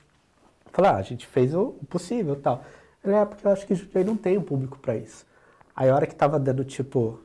Falar, 0.72 0.90
ah, 0.90 0.96
a 0.96 1.02
gente 1.02 1.24
fez 1.24 1.54
o 1.54 1.76
o 1.80 1.86
possível 1.88 2.34
e 2.34 2.38
tal. 2.38 2.64
Ele, 3.04 3.14
é, 3.14 3.24
porque 3.24 3.46
eu 3.46 3.52
acho 3.52 3.64
que 3.64 3.76
Jundiaí 3.76 4.02
não 4.04 4.16
tem 4.16 4.36
um 4.36 4.42
público 4.42 4.76
para 4.76 4.96
isso. 4.96 5.24
Aí 5.74 5.88
a 5.88 5.94
hora 5.94 6.04
que 6.04 6.16
tava 6.16 6.36
dando 6.36 6.64
tipo 6.64 7.20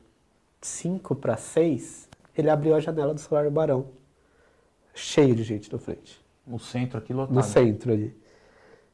5 0.60 1.16
para 1.16 1.36
6, 1.36 2.05
ele 2.40 2.50
abriu 2.50 2.74
a 2.74 2.80
janela 2.80 3.12
do 3.14 3.20
celular 3.20 3.44
do 3.44 3.50
Barão. 3.50 3.86
Cheio 4.94 5.34
de 5.34 5.42
gente 5.42 5.70
na 5.72 5.78
frente 5.78 6.18
O 6.46 6.58
centro 6.58 6.98
aqui 6.98 7.12
lotado. 7.12 7.34
no 7.34 7.42
centro 7.42 7.92
ali. 7.92 8.16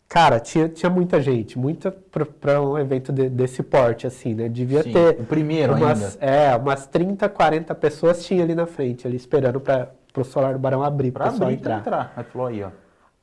Cara, 0.09 0.38
tinha, 0.40 0.68
tinha 0.68 0.90
muita 0.90 1.22
gente, 1.22 1.59
muita 1.59 1.90
para 1.90 2.61
um 2.61 2.76
evento 2.78 3.11
de- 3.12 3.31
desse 3.31 3.62
porte, 3.62 4.07
assim, 4.07 4.35
né? 4.35 4.46
Devia 4.48 4.83
Sim, 4.83 4.92
ter 4.92 5.20
o 5.20 5.24
primeiro 5.24 5.74
umas, 5.74 6.18
ainda. 6.20 6.26
É, 6.33 6.55
umas 6.57 6.87
30, 6.87 7.28
40 7.31 7.74
pessoas 7.74 8.22
tinha 8.24 8.42
ali 8.42 8.55
na 8.55 8.66
frente, 8.66 9.07
ali 9.07 9.16
esperando 9.16 9.59
para 9.59 9.90
o 10.16 10.22
Solar 10.24 10.52
do 10.52 10.59
Barão 10.59 10.83
abrir, 10.83 11.12
para 11.12 11.24
pessoal 11.31 11.44
abrir 11.44 11.55
entrar. 11.61 11.78
entrar. 11.78 12.12
Aí 12.14 12.24
falou 12.24 12.46
aí, 12.48 12.62
ó. 12.62 12.70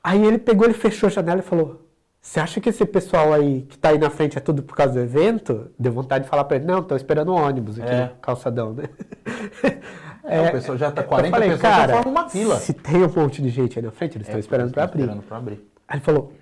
Aí 0.03 0.25
ele 0.25 0.39
pegou, 0.39 0.65
ele 0.65 0.73
fechou 0.73 1.05
a 1.08 1.12
janela 1.12 1.39
e 1.41 1.43
falou: 1.43 1.86
Você 2.19 2.39
acha 2.39 2.60
que 2.60 2.69
esse 2.69 2.84
pessoal 2.86 3.34
aí 3.34 3.63
que 3.69 3.77
tá 3.77 3.89
aí 3.89 3.99
na 3.99 4.10
frente 4.10 4.38
é 4.38 4.41
tudo 4.41 4.63
por 4.63 4.75
causa 4.75 4.93
do 4.93 4.99
evento? 5.01 5.69
Deu 5.77 5.91
vontade 5.91 6.23
de 6.23 6.29
falar 6.29 6.45
pra 6.45 6.55
ele: 6.58 6.65
Não, 6.65 6.82
tô 6.82 6.95
esperando 6.95 7.29
o 7.29 7.36
ônibus 7.36 7.77
aqui 7.79 7.88
É. 7.91 8.05
no 8.05 8.15
calçadão, 8.21 8.73
né? 8.73 8.86
É, 10.30 10.50
o 10.50 10.52
pessoal 10.52 10.78
já 10.78 10.92
tá 10.92 11.02
eu 11.02 11.08
40 11.08 11.32
falei, 11.32 11.50
pessoas 11.50 11.74
cara, 11.74 11.94
já 11.94 12.04
formam 12.04 12.22
uma 12.22 12.30
fila. 12.30 12.56
Se 12.58 12.74
tem 12.74 13.04
um 13.04 13.10
monte 13.10 13.42
de 13.42 13.50
gente 13.50 13.78
aí 13.80 13.86
na 13.86 13.92
frente, 13.92 14.18
eles 14.18 14.28
estão 14.28 14.38
É, 14.38 14.39
esperando 14.39 14.72
para 14.72 14.84
abrir. 14.84 15.02
Esperando 15.02 15.24
pra 15.24 15.38
abrir. 15.38 15.70
Aí 15.88 15.98
ele 15.98 16.04
falou: 16.06 16.34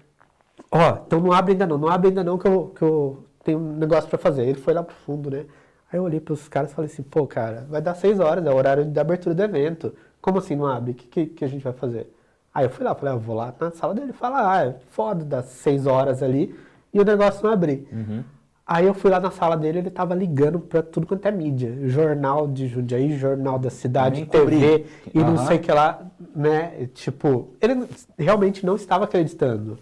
Ó, 0.71 0.97
então 1.05 1.19
não 1.21 1.31
abre 1.31 1.53
ainda 1.53 1.65
não, 1.65 1.77
não 1.77 1.87
abre 1.87 2.09
ainda 2.09 2.23
não, 2.23 2.37
que 2.37 2.47
eu, 2.47 2.73
que 2.75 2.81
eu 2.81 3.23
tenho 3.43 3.59
um 3.59 3.77
negócio 3.77 4.09
pra 4.09 4.17
fazer. 4.17 4.43
Ele 4.43 4.59
foi 4.59 4.73
lá 4.73 4.83
pro 4.83 4.95
fundo, 4.95 5.29
né? 5.31 5.45
Aí 5.91 5.97
eu 5.99 6.03
olhei 6.03 6.19
pros 6.19 6.47
caras 6.47 6.71
e 6.71 6.75
falei 6.75 6.91
assim: 6.91 7.03
pô, 7.03 7.25
cara, 7.25 7.65
vai 7.69 7.81
dar 7.81 7.95
seis 7.95 8.19
horas, 8.19 8.45
é 8.45 8.51
o 8.51 8.55
horário 8.55 8.85
da 8.85 9.01
abertura 9.01 9.33
do 9.33 9.41
evento. 9.43 9.93
Como 10.21 10.39
assim 10.39 10.55
não 10.55 10.65
abre? 10.67 10.91
O 10.91 10.95
que, 10.95 11.07
que, 11.07 11.25
que 11.27 11.45
a 11.45 11.47
gente 11.47 11.63
vai 11.63 11.73
fazer? 11.73 12.13
Aí 12.53 12.65
eu 12.65 12.69
fui 12.69 12.83
lá, 12.83 12.93
falei: 12.93 13.13
ah, 13.13 13.17
eu 13.17 13.19
vou 13.21 13.35
lá 13.35 13.53
na 13.59 13.71
sala 13.71 13.93
dele 13.93 14.11
falar: 14.13 14.51
ah, 14.51 14.65
é 14.65 14.75
foda, 14.89 15.23
das 15.23 15.45
seis 15.45 15.85
horas 15.85 16.21
ali 16.21 16.53
e 16.93 16.99
o 16.99 17.05
negócio 17.05 17.43
não 17.43 17.51
abrir. 17.53 17.87
Uhum. 17.91 18.23
Aí 18.67 18.85
eu 18.85 18.93
fui 18.93 19.09
lá 19.09 19.19
na 19.19 19.31
sala 19.31 19.55
dele, 19.55 19.79
ele 19.79 19.89
tava 19.89 20.13
ligando 20.13 20.59
pra 20.59 20.81
tudo 20.83 21.07
quanto 21.07 21.25
é 21.25 21.31
mídia. 21.31 21.87
Jornal 21.87 22.47
de 22.47 22.67
Jundiaí, 22.67 23.17
jornal 23.17 23.57
da 23.57 23.69
cidade, 23.69 24.25
TV 24.25 24.85
e 25.13 25.19
não 25.19 25.35
Aham. 25.35 25.47
sei 25.47 25.57
o 25.57 25.59
que 25.61 25.71
lá, 25.71 26.05
né? 26.35 26.89
Tipo, 26.93 27.53
ele 27.61 27.75
não- 27.75 27.87
realmente 28.19 28.65
não 28.65 28.75
estava 28.75 29.05
acreditando. 29.05 29.79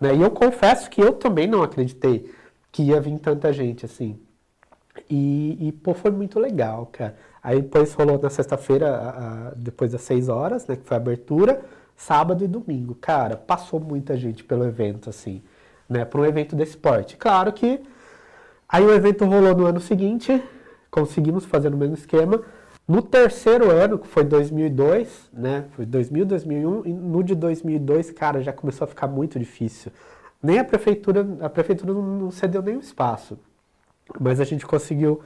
Né? 0.00 0.14
E 0.14 0.22
eu 0.22 0.30
confesso 0.30 0.88
que 0.88 1.00
eu 1.02 1.12
também 1.14 1.48
não 1.48 1.62
acreditei 1.64 2.32
que 2.70 2.84
ia 2.84 3.00
vir 3.00 3.18
tanta 3.18 3.52
gente 3.52 3.84
assim. 3.84 4.20
E, 5.10 5.68
e, 5.68 5.72
pô, 5.72 5.94
foi 5.94 6.10
muito 6.10 6.38
legal, 6.38 6.86
cara. 6.86 7.16
Aí 7.42 7.60
depois 7.62 7.92
rolou 7.94 8.18
na 8.20 8.30
sexta-feira, 8.30 9.52
depois 9.56 9.92
das 9.92 10.02
seis 10.02 10.28
horas, 10.28 10.66
né? 10.66 10.76
Que 10.76 10.84
foi 10.84 10.96
a 10.96 11.00
abertura, 11.00 11.60
sábado 11.96 12.44
e 12.44 12.48
domingo. 12.48 12.94
Cara, 12.94 13.36
passou 13.36 13.80
muita 13.80 14.16
gente 14.16 14.44
pelo 14.44 14.64
evento, 14.64 15.08
assim, 15.08 15.42
né? 15.88 16.04
Para 16.04 16.20
um 16.20 16.24
evento 16.24 16.54
desse 16.56 16.76
porte. 16.76 17.16
Claro 17.16 17.52
que 17.52 17.80
aí 18.68 18.84
o 18.84 18.92
evento 18.92 19.24
rolou 19.24 19.54
no 19.56 19.66
ano 19.66 19.80
seguinte, 19.80 20.42
conseguimos 20.90 21.44
fazer 21.44 21.70
no 21.70 21.76
mesmo 21.76 21.94
esquema. 21.94 22.42
No 22.86 23.02
terceiro 23.02 23.70
ano, 23.70 23.98
que 23.98 24.06
foi 24.06 24.24
2002, 24.24 25.30
né? 25.32 25.66
Foi 25.72 25.84
2000, 25.84 26.24
2001, 26.24 26.86
e 26.86 26.92
no 26.92 27.22
de 27.22 27.34
2002, 27.34 28.10
cara, 28.12 28.40
já 28.42 28.52
começou 28.52 28.84
a 28.86 28.88
ficar 28.88 29.06
muito 29.06 29.38
difícil. 29.38 29.92
Nem 30.42 30.58
a 30.58 30.64
prefeitura, 30.64 31.26
a 31.40 31.48
prefeitura 31.50 31.92
não- 31.92 32.02
não 32.02 32.30
cedeu 32.30 32.62
nenhum 32.62 32.80
espaço. 32.80 33.38
Mas 34.18 34.40
a 34.40 34.44
gente 34.44 34.66
conseguiu 34.66 35.20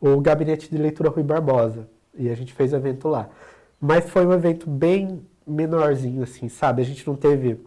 o 0.00 0.20
gabinete 0.20 0.70
de 0.70 0.78
leitura 0.78 1.10
Rui 1.10 1.24
Barbosa. 1.24 1.88
E 2.16 2.28
a 2.28 2.34
gente 2.34 2.52
fez 2.52 2.72
o 2.72 2.76
evento 2.76 3.08
lá. 3.08 3.28
Mas 3.80 4.08
foi 4.08 4.26
um 4.26 4.32
evento 4.32 4.68
bem 4.68 5.22
menorzinho, 5.46 6.22
assim, 6.22 6.48
sabe? 6.48 6.82
A 6.82 6.84
gente 6.84 7.06
não 7.06 7.16
teve 7.16 7.58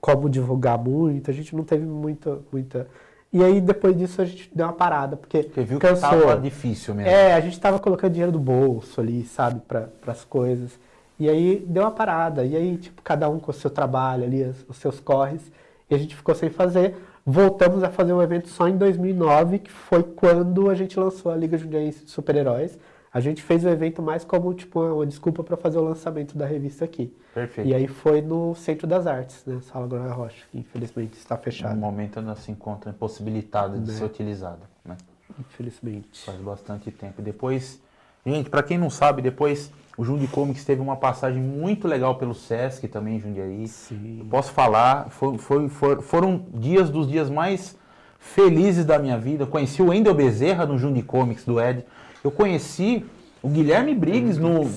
como 0.00 0.28
divulgar 0.28 0.78
muito, 0.78 1.30
a 1.30 1.34
gente 1.34 1.54
não 1.54 1.62
teve 1.62 1.84
muita. 1.84 2.40
muita... 2.52 2.88
E 3.36 3.44
aí 3.44 3.60
depois 3.60 3.94
disso 3.94 4.22
a 4.22 4.24
gente 4.24 4.50
deu 4.54 4.66
uma 4.66 4.72
parada, 4.72 5.14
porque, 5.14 5.42
Porque 5.42 5.60
viu 5.60 5.78
que 5.78 5.86
cansou. 5.86 6.08
tava 6.08 6.40
difícil 6.40 6.94
mesmo. 6.94 7.10
É, 7.10 7.34
a 7.34 7.40
gente 7.40 7.60
tava 7.60 7.78
colocando 7.78 8.12
dinheiro 8.12 8.32
do 8.32 8.38
bolso 8.38 8.98
ali, 8.98 9.24
sabe, 9.24 9.60
para 9.68 9.90
as 10.06 10.24
coisas. 10.24 10.78
E 11.20 11.28
aí 11.28 11.62
deu 11.68 11.82
uma 11.82 11.90
parada. 11.90 12.44
E 12.44 12.56
aí, 12.56 12.78
tipo, 12.78 13.02
cada 13.02 13.28
um 13.28 13.38
com 13.38 13.50
o 13.50 13.54
seu 13.54 13.68
trabalho 13.68 14.24
ali, 14.24 14.42
os 14.66 14.78
seus 14.78 15.00
corres. 15.00 15.52
e 15.90 15.94
a 15.94 15.98
gente 15.98 16.16
ficou 16.16 16.34
sem 16.34 16.48
fazer. 16.48 16.94
Voltamos 17.26 17.82
a 17.82 17.90
fazer 17.90 18.14
o 18.14 18.22
evento 18.22 18.48
só 18.48 18.68
em 18.68 18.76
2009, 18.78 19.58
que 19.58 19.70
foi 19.70 20.02
quando 20.02 20.70
a 20.70 20.74
gente 20.74 20.98
lançou 20.98 21.30
a 21.30 21.36
Liga 21.36 21.58
Jundiaense 21.58 22.06
de 22.06 22.10
Super-Heróis. 22.10 22.78
A 23.16 23.20
gente 23.20 23.42
fez 23.42 23.64
o 23.64 23.68
evento 23.70 24.02
mais 24.02 24.26
como 24.26 24.52
tipo 24.52 24.78
uma 24.78 25.06
desculpa 25.06 25.42
para 25.42 25.56
fazer 25.56 25.78
o 25.78 25.80
lançamento 25.80 26.36
da 26.36 26.44
revista 26.44 26.84
aqui. 26.84 27.10
Perfeito. 27.32 27.66
E 27.66 27.74
aí 27.74 27.88
foi 27.88 28.20
no 28.20 28.54
Centro 28.54 28.86
das 28.86 29.06
Artes, 29.06 29.42
né? 29.46 29.58
Sala 29.62 29.86
Glória 29.86 30.12
Rocha, 30.12 30.44
que 30.52 30.58
infelizmente 30.58 31.14
está 31.16 31.34
No 31.34 31.42
fechada. 31.42 31.74
momento 31.74 32.18
ela 32.18 32.36
se 32.36 32.50
encontra 32.52 32.90
impossibilitada 32.90 33.78
de 33.78 33.90
Né. 33.90 33.96
ser 33.96 34.04
utilizada. 34.04 34.60
Né? 34.84 34.98
Infelizmente. 35.40 36.26
Faz 36.26 36.38
bastante 36.42 36.90
tempo. 36.90 37.22
Depois, 37.22 37.80
gente, 38.26 38.50
pra 38.50 38.62
quem 38.62 38.76
não 38.76 38.90
sabe, 38.90 39.22
depois 39.22 39.72
o 39.96 40.04
Jundi 40.04 40.26
Comics 40.26 40.62
teve 40.66 40.82
uma 40.82 40.96
passagem 40.96 41.40
muito 41.42 41.88
legal 41.88 42.16
pelo 42.16 42.34
Sesc 42.34 42.86
também 42.86 43.18
Jundiaí. 43.18 43.66
Sim. 43.66 44.26
Posso 44.28 44.52
falar, 44.52 45.08
foi, 45.08 45.38
foi- 45.70 46.02
foram 46.02 46.44
dias 46.52 46.90
dos 46.90 47.08
dias 47.08 47.30
mais 47.30 47.78
felizes 48.18 48.84
da 48.84 48.98
minha 48.98 49.16
vida. 49.16 49.44
Eu 49.44 49.46
conheci 49.46 49.80
o 49.80 49.86
Wendel 49.88 50.12
Bezerra 50.12 50.66
no 50.66 50.76
Jundi 50.76 51.00
Comics 51.02 51.46
do 51.46 51.58
Ed. 51.58 51.82
Eu 52.26 52.32
conheci 52.32 53.06
o 53.40 53.48
Guilherme 53.48 53.94
Briggs 53.94 54.40
no, 54.40 54.68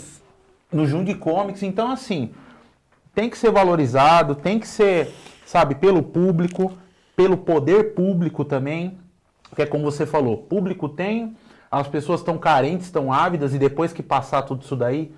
no 0.71 0.85
Jundi 0.85 1.15
Comics. 1.15 1.63
Então, 1.63 1.91
assim, 1.91 2.31
tem 3.15 3.27
que 3.27 3.37
ser 3.37 3.49
valorizado, 3.49 4.35
tem 4.35 4.59
que 4.59 4.67
ser, 4.67 5.11
sabe, 5.47 5.73
pelo 5.73 6.03
público, 6.03 6.77
pelo 7.15 7.37
poder 7.37 7.95
público 7.95 8.45
também. 8.45 8.99
Que 9.55 9.63
é 9.63 9.65
como 9.65 9.83
você 9.83 10.05
falou, 10.05 10.37
público 10.37 10.87
tem, 10.87 11.35
as 11.71 11.87
pessoas 11.87 12.19
estão 12.19 12.37
carentes, 12.37 12.85
estão 12.85 13.11
ávidas, 13.11 13.55
e 13.55 13.57
depois 13.57 13.91
que 13.91 14.03
passar 14.03 14.43
tudo 14.43 14.61
isso 14.61 14.75
daí, 14.75 15.11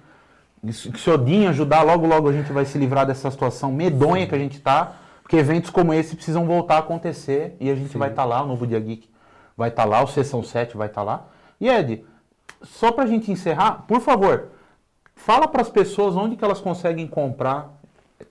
que 0.65 0.71
se 0.71 1.09
Odin 1.09 1.47
ajudar, 1.47 1.81
logo 1.81 2.07
logo 2.07 2.29
a 2.29 2.31
gente 2.31 2.49
vai 2.53 2.63
se 2.63 2.77
livrar 2.77 3.05
dessa 3.05 3.29
situação 3.29 3.73
medonha 3.73 4.25
que 4.25 4.33
a 4.33 4.37
gente 4.37 4.61
tá, 4.61 4.93
porque 5.21 5.35
eventos 5.35 5.69
como 5.69 5.93
esse 5.93 6.15
precisam 6.15 6.45
voltar 6.45 6.75
a 6.75 6.79
acontecer, 6.79 7.57
e 7.59 7.69
a 7.69 7.75
gente 7.75 7.97
vai 7.97 8.09
estar 8.09 8.23
lá, 8.23 8.41
o 8.41 8.47
Novo 8.47 8.65
Dia 8.65 8.79
Geek 8.79 9.09
vai 9.57 9.67
estar 9.67 9.83
lá, 9.83 10.01
o 10.01 10.07
Sessão 10.07 10.41
7 10.41 10.77
vai 10.77 10.87
estar 10.87 11.03
lá. 11.03 11.25
E 11.59 11.67
Ed, 11.67 12.05
só 12.63 12.91
pra 12.91 13.05
gente 13.05 13.31
encerrar, 13.31 13.83
por 13.87 13.99
favor, 14.01 14.49
fala 15.15 15.47
para 15.47 15.61
as 15.61 15.69
pessoas 15.69 16.15
onde 16.15 16.35
que 16.35 16.43
elas 16.43 16.59
conseguem 16.59 17.07
comprar 17.07 17.69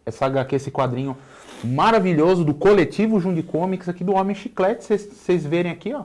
essa 0.07 0.27
HQ, 0.27 0.57
esse 0.57 0.71
quadrinho 0.71 1.17
maravilhoso 1.63 2.45
do 2.45 2.55
coletivo 2.55 3.21
Jundi 3.21 3.43
Comics 3.43 3.89
aqui 3.89 4.03
do 4.03 4.15
Homem 4.15 4.35
Chiclete. 4.35 4.85
Vocês- 4.85 5.07
Vocês 5.13 5.45
verem 5.45 5.71
aqui, 5.73 5.93
ó. 5.95 6.05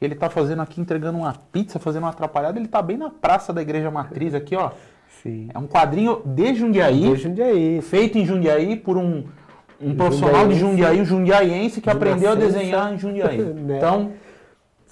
Ele 0.00 0.14
tá 0.14 0.28
fazendo 0.28 0.60
aqui, 0.60 0.80
entregando 0.80 1.18
uma 1.18 1.34
pizza, 1.52 1.78
fazendo 1.78 2.02
uma 2.02 2.10
atrapalhada. 2.10 2.58
Ele 2.58 2.68
tá 2.68 2.82
bem 2.82 2.96
na 2.96 3.08
praça 3.10 3.52
da 3.52 3.62
Igreja 3.62 3.90
Matriz 3.90 4.34
aqui, 4.34 4.56
ó. 4.56 4.70
Sim. 5.22 5.48
É 5.54 5.58
um 5.58 5.66
quadrinho 5.66 6.20
de 6.24 6.54
Jundiaí, 6.54 7.00
De 7.14 7.16
Jundiaí. 7.16 7.80
feito 7.80 8.18
em 8.18 8.26
Jundiaí 8.26 8.76
por 8.76 8.98
um, 8.98 9.24
um 9.80 9.94
profissional 9.94 10.46
de 10.48 10.56
Jundiaí, 10.56 11.00
um 11.00 11.04
jundiaiense 11.04 11.80
que 11.80 11.88
De 11.88 11.96
aprendeu 11.96 12.32
a 12.32 12.34
desenhar 12.34 12.92
em 12.92 12.98
Jundiaí. 12.98 13.38
Né? 13.54 13.76
Então, 13.78 14.12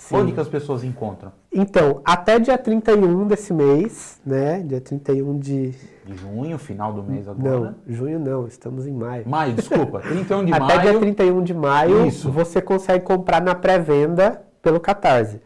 Sim. 0.02 0.16
onde 0.16 0.32
que 0.32 0.40
as 0.40 0.48
pessoas 0.48 0.82
encontram? 0.82 1.32
Então, 1.52 2.00
até 2.04 2.38
dia 2.38 2.58
31 2.58 3.26
desse 3.26 3.52
mês, 3.52 4.20
né? 4.26 4.60
Dia 4.60 4.80
31 4.80 5.38
de. 5.38 5.70
De 6.04 6.16
junho, 6.16 6.58
final 6.58 6.92
do 6.92 7.04
mês 7.04 7.28
agora. 7.28 7.60
Não, 7.60 7.74
junho 7.86 8.18
não, 8.18 8.46
estamos 8.48 8.86
em 8.86 8.92
maio. 8.92 9.28
Maio, 9.28 9.54
desculpa. 9.54 10.00
31 10.08 10.44
de 10.46 10.52
Até 10.52 10.78
dia 10.78 10.92
maio. 10.92 11.00
31 11.00 11.42
de 11.44 11.54
maio, 11.54 12.06
Isso. 12.06 12.30
você 12.32 12.60
consegue 12.60 13.04
comprar 13.04 13.40
na 13.40 13.54
pré-venda 13.54 14.42
pelo 14.60 14.80
Catarse. 14.80 15.40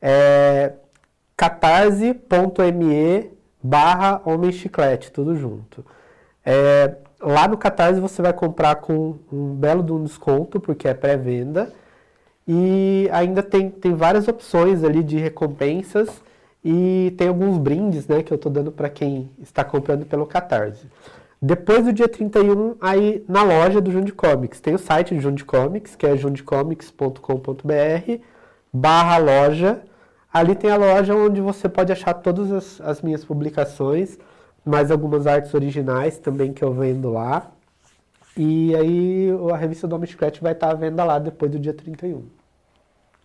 É 0.00 0.72
catarse.me 1.36 3.30
barra 3.62 4.22
Homem 4.24 4.52
Chiclete, 4.52 5.12
tudo 5.12 5.36
junto. 5.36 5.84
É, 6.44 6.96
lá 7.20 7.46
no 7.46 7.58
Catarse 7.58 8.00
você 8.00 8.22
vai 8.22 8.32
comprar 8.32 8.76
com 8.76 9.18
um 9.30 9.54
belo 9.54 9.82
de 9.82 9.92
um 9.92 10.02
desconto, 10.02 10.58
porque 10.58 10.88
é 10.88 10.94
pré-venda. 10.94 11.70
E 12.52 13.08
ainda 13.12 13.44
tem, 13.44 13.70
tem 13.70 13.94
várias 13.94 14.26
opções 14.26 14.82
ali 14.82 15.04
de 15.04 15.16
recompensas 15.16 16.20
e 16.64 17.14
tem 17.16 17.28
alguns 17.28 17.56
brindes 17.58 18.08
né, 18.08 18.24
que 18.24 18.32
eu 18.32 18.34
estou 18.34 18.50
dando 18.50 18.72
para 18.72 18.88
quem 18.88 19.30
está 19.40 19.62
comprando 19.62 20.04
pelo 20.04 20.26
Catarse. 20.26 20.84
Depois 21.40 21.84
do 21.84 21.92
dia 21.92 22.08
31, 22.08 22.74
aí 22.80 23.24
na 23.28 23.44
loja 23.44 23.80
do 23.80 23.92
Jundi 23.92 24.12
Comics, 24.12 24.60
tem 24.60 24.74
o 24.74 24.78
site 24.78 25.14
do 25.14 25.20
Jundi 25.20 25.44
Comics, 25.44 25.94
que 25.94 26.04
é 26.04 26.16
jundicomics.com.br 26.16 28.20
barra 28.72 29.18
loja. 29.18 29.82
Ali 30.32 30.56
tem 30.56 30.72
a 30.72 30.76
loja 30.76 31.14
onde 31.14 31.40
você 31.40 31.68
pode 31.68 31.92
achar 31.92 32.14
todas 32.14 32.50
as, 32.50 32.80
as 32.80 33.00
minhas 33.00 33.24
publicações, 33.24 34.18
mais 34.64 34.90
algumas 34.90 35.28
artes 35.28 35.54
originais 35.54 36.18
também 36.18 36.52
que 36.52 36.64
eu 36.64 36.72
vendo 36.72 37.12
lá. 37.12 37.48
E 38.36 38.74
aí 38.74 39.28
a 39.52 39.56
revista 39.56 39.86
do 39.86 39.94
Homem 39.94 40.08
Chiclete 40.08 40.42
vai 40.42 40.50
estar 40.50 40.72
à 40.72 40.74
venda 40.74 41.04
lá 41.04 41.20
depois 41.20 41.52
do 41.52 41.58
dia 41.60 41.72
31. 41.72 42.39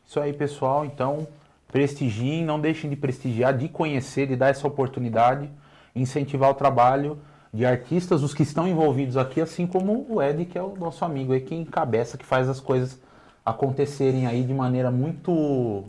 Isso 0.08 0.20
aí, 0.20 0.34
pessoal. 0.34 0.86
Então, 0.86 1.28
prestigiem, 1.72 2.44
não 2.44 2.60
deixem 2.60 2.90
de 2.90 2.96
prestigiar, 2.96 3.56
de 3.58 3.68
conhecer, 3.68 4.28
de 4.28 4.36
dar 4.36 4.50
essa 4.50 4.68
oportunidade, 4.68 5.50
incentivar 5.96 6.50
o 6.50 6.54
trabalho 6.54 7.20
de 7.54 7.66
artistas, 7.66 8.22
os 8.22 8.34
que 8.34 8.44
estão 8.44 8.68
envolvidos 8.68 9.16
aqui, 9.16 9.40
assim 9.40 9.66
como 9.66 10.06
o 10.10 10.22
Ed, 10.22 10.46
que 10.46 10.58
é 10.58 10.62
o 10.62 10.76
nosso 10.76 11.06
amigo 11.06 11.34
aí, 11.34 11.42
que 11.42 11.56
encabeça, 11.56 12.18
que 12.18 12.26
faz 12.26 12.50
as 12.50 12.60
coisas 12.60 13.00
acontecerem 13.46 14.28
aí 14.28 14.44
de 14.44 14.54
maneira 14.54 14.92
muito 14.92 15.84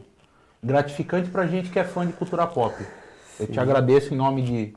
gratificante 0.63 1.31
pra 1.31 1.47
gente 1.47 1.71
que 1.71 1.79
é 1.79 1.85
fã 1.85 2.07
de 2.07 2.13
cultura 2.13 2.47
pop. 2.47 2.75
Eu 3.39 3.47
te 3.47 3.59
agradeço 3.59 4.15
em 4.15 4.17
nome 4.17 4.43
de 4.43 4.75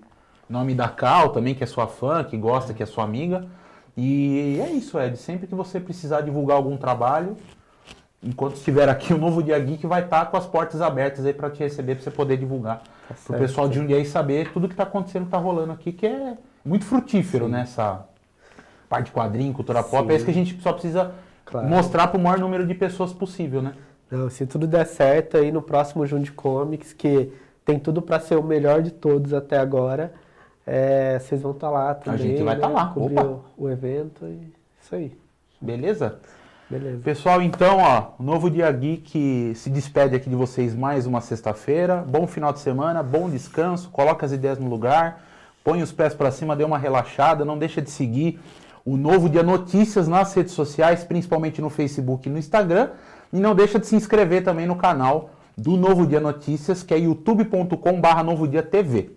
em 0.50 0.54
nome 0.54 0.74
da 0.74 0.90
Cal 0.90 1.30
também, 1.30 1.54
que 1.54 1.64
é 1.64 1.68
sua 1.68 1.86
fã, 1.86 2.24
que 2.24 2.36
gosta, 2.36 2.74
que 2.74 2.82
é 2.82 2.86
sua 2.86 3.04
amiga. 3.04 3.48
E 3.96 4.60
é 4.60 4.72
isso, 4.72 5.00
Ed. 5.00 5.16
Sempre 5.16 5.46
que 5.46 5.54
você 5.54 5.80
precisar 5.80 6.22
divulgar 6.22 6.58
algum 6.58 6.76
trabalho, 6.76 7.38
enquanto 8.24 8.56
estiver 8.56 8.90
aqui, 8.90 9.14
o 9.14 9.18
Novo 9.18 9.42
Dia 9.42 9.60
Geek 9.60 9.86
vai 9.88 10.04
estar 10.04 10.26
com 10.28 10.38
as 10.38 10.46
portas 10.46 10.82
abertas 10.82 11.26
aí 11.26 11.34
para 11.34 11.50
te 11.50 11.60
receber, 11.60 11.96
para 11.96 12.04
você 12.04 12.12
poder 12.12 12.38
divulgar. 12.38 12.82
Para 13.26 13.38
o 13.38 13.40
pessoal 13.40 13.68
de 13.68 13.76
Jundiaí 13.76 14.06
saber 14.06 14.52
tudo 14.52 14.68
que 14.68 14.74
está 14.74 14.84
acontecendo, 14.84 15.26
está 15.26 15.38
rolando 15.38 15.72
aqui, 15.72 15.92
que 15.92 16.06
é 16.06 16.38
muito 16.64 16.86
frutífero 16.86 17.48
nessa 17.48 18.06
parte 18.88 19.06
de 19.08 19.12
quadrinho, 19.12 19.54
cultura 19.54 19.82
pop. 19.84 20.08
Sim. 20.08 20.14
É 20.14 20.16
isso 20.16 20.26
que 20.26 20.32
a 20.32 20.34
gente 20.34 20.62
só 20.62 20.74
precisa 20.74 21.12
Claro. 21.46 21.68
mostrar 21.68 22.08
para 22.08 22.18
o 22.18 22.22
maior 22.22 22.38
número 22.38 22.66
de 22.66 22.76
pessoas 22.76 23.12
possível, 23.12 23.62
né? 23.62 23.74
Não, 24.12 24.30
se 24.30 24.46
tudo 24.46 24.68
der 24.68 24.86
certo 24.86 25.38
aí 25.38 25.52
no 25.52 25.62
próximo 25.62 26.06
Jundi 26.06 26.32
Comics, 26.32 26.94
que 26.94 27.32
tem 27.66 27.80
tudo 27.80 28.02
para 28.02 28.20
ser 28.20 28.36
o 28.36 28.44
melhor 28.44 28.82
de 28.82 28.92
todos 28.92 29.34
até 29.34 29.58
agora, 29.58 30.14
é, 30.66 31.18
vocês 31.20 31.42
vão 31.42 31.52
estar 31.52 31.70
lá 31.70 31.94
também. 31.96 32.20
gente 32.20 32.44
vai 32.44 32.56
né, 32.56 32.62
tá 32.62 32.68
lá, 32.68 32.88
Cobrir 32.88 33.20
o, 33.20 33.44
o 33.58 33.70
evento 33.70 34.26
e 34.26 34.52
isso 34.82 34.96
aí. 34.96 35.18
Beleza? 35.60 36.20
Beleza. 36.70 37.02
Pessoal, 37.04 37.42
então, 37.42 37.78
ó, 37.80 38.12
o 38.20 38.24
Novo 38.24 38.48
Dia 38.48 38.72
Geek 38.72 39.54
se 39.56 39.70
despede 39.72 40.16
aqui 40.16 40.30
de 40.30 40.36
vocês 40.36 40.76
mais 40.76 41.08
uma 41.08 41.20
sexta-feira. 41.20 42.06
Bom 42.08 42.28
final 42.28 42.54
de 42.54 42.60
semana, 42.60 43.02
bom 43.02 43.28
descanso, 43.28 43.90
coloca 43.90 44.24
as 44.24 44.32
ideias 44.32 44.60
no 44.60 44.70
lugar, 44.70 45.24
põe 45.64 45.82
os 45.82 45.92
pés 45.92 46.14
para 46.14 46.30
cima, 46.30 46.56
dê 46.56 46.64
uma 46.64 46.78
relaxada, 46.78 47.44
não 47.44 47.58
deixa 47.58 47.82
de 47.82 47.90
seguir 47.90 48.40
o 48.86 48.98
Novo 48.98 49.28
Dia 49.28 49.42
Notícias 49.42 50.08
nas 50.08 50.32
redes 50.36 50.54
sociais, 50.54 51.04
principalmente 51.04 51.60
no 51.60 51.72
Facebook 51.72 52.30
e 52.30 52.32
no 52.32 52.38
Instagram, 52.38 52.92
e 53.34 53.40
não 53.40 53.56
deixa 53.56 53.80
de 53.80 53.88
se 53.88 53.96
inscrever 53.96 54.44
também 54.44 54.68
no 54.68 54.76
canal 54.76 55.32
do 55.58 55.76
Novo 55.76 56.06
Dia 56.06 56.20
Notícias, 56.20 56.84
que 56.84 56.94
é 56.94 57.00
youtube.com/barra 57.00 58.22
Novo 58.22 58.48
Dia 58.48 58.62
TV. 58.62 59.12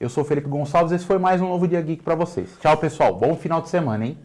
Eu 0.00 0.08
sou 0.08 0.24
Felipe 0.24 0.48
Gonçalves, 0.48 0.92
esse 0.92 1.04
foi 1.04 1.18
mais 1.18 1.42
um 1.42 1.48
Novo 1.48 1.68
Dia 1.68 1.82
Geek 1.82 2.02
para 2.02 2.14
vocês. 2.14 2.56
Tchau, 2.60 2.78
pessoal. 2.78 3.14
Bom 3.14 3.36
final 3.36 3.60
de 3.60 3.68
semana, 3.68 4.06
hein? 4.06 4.18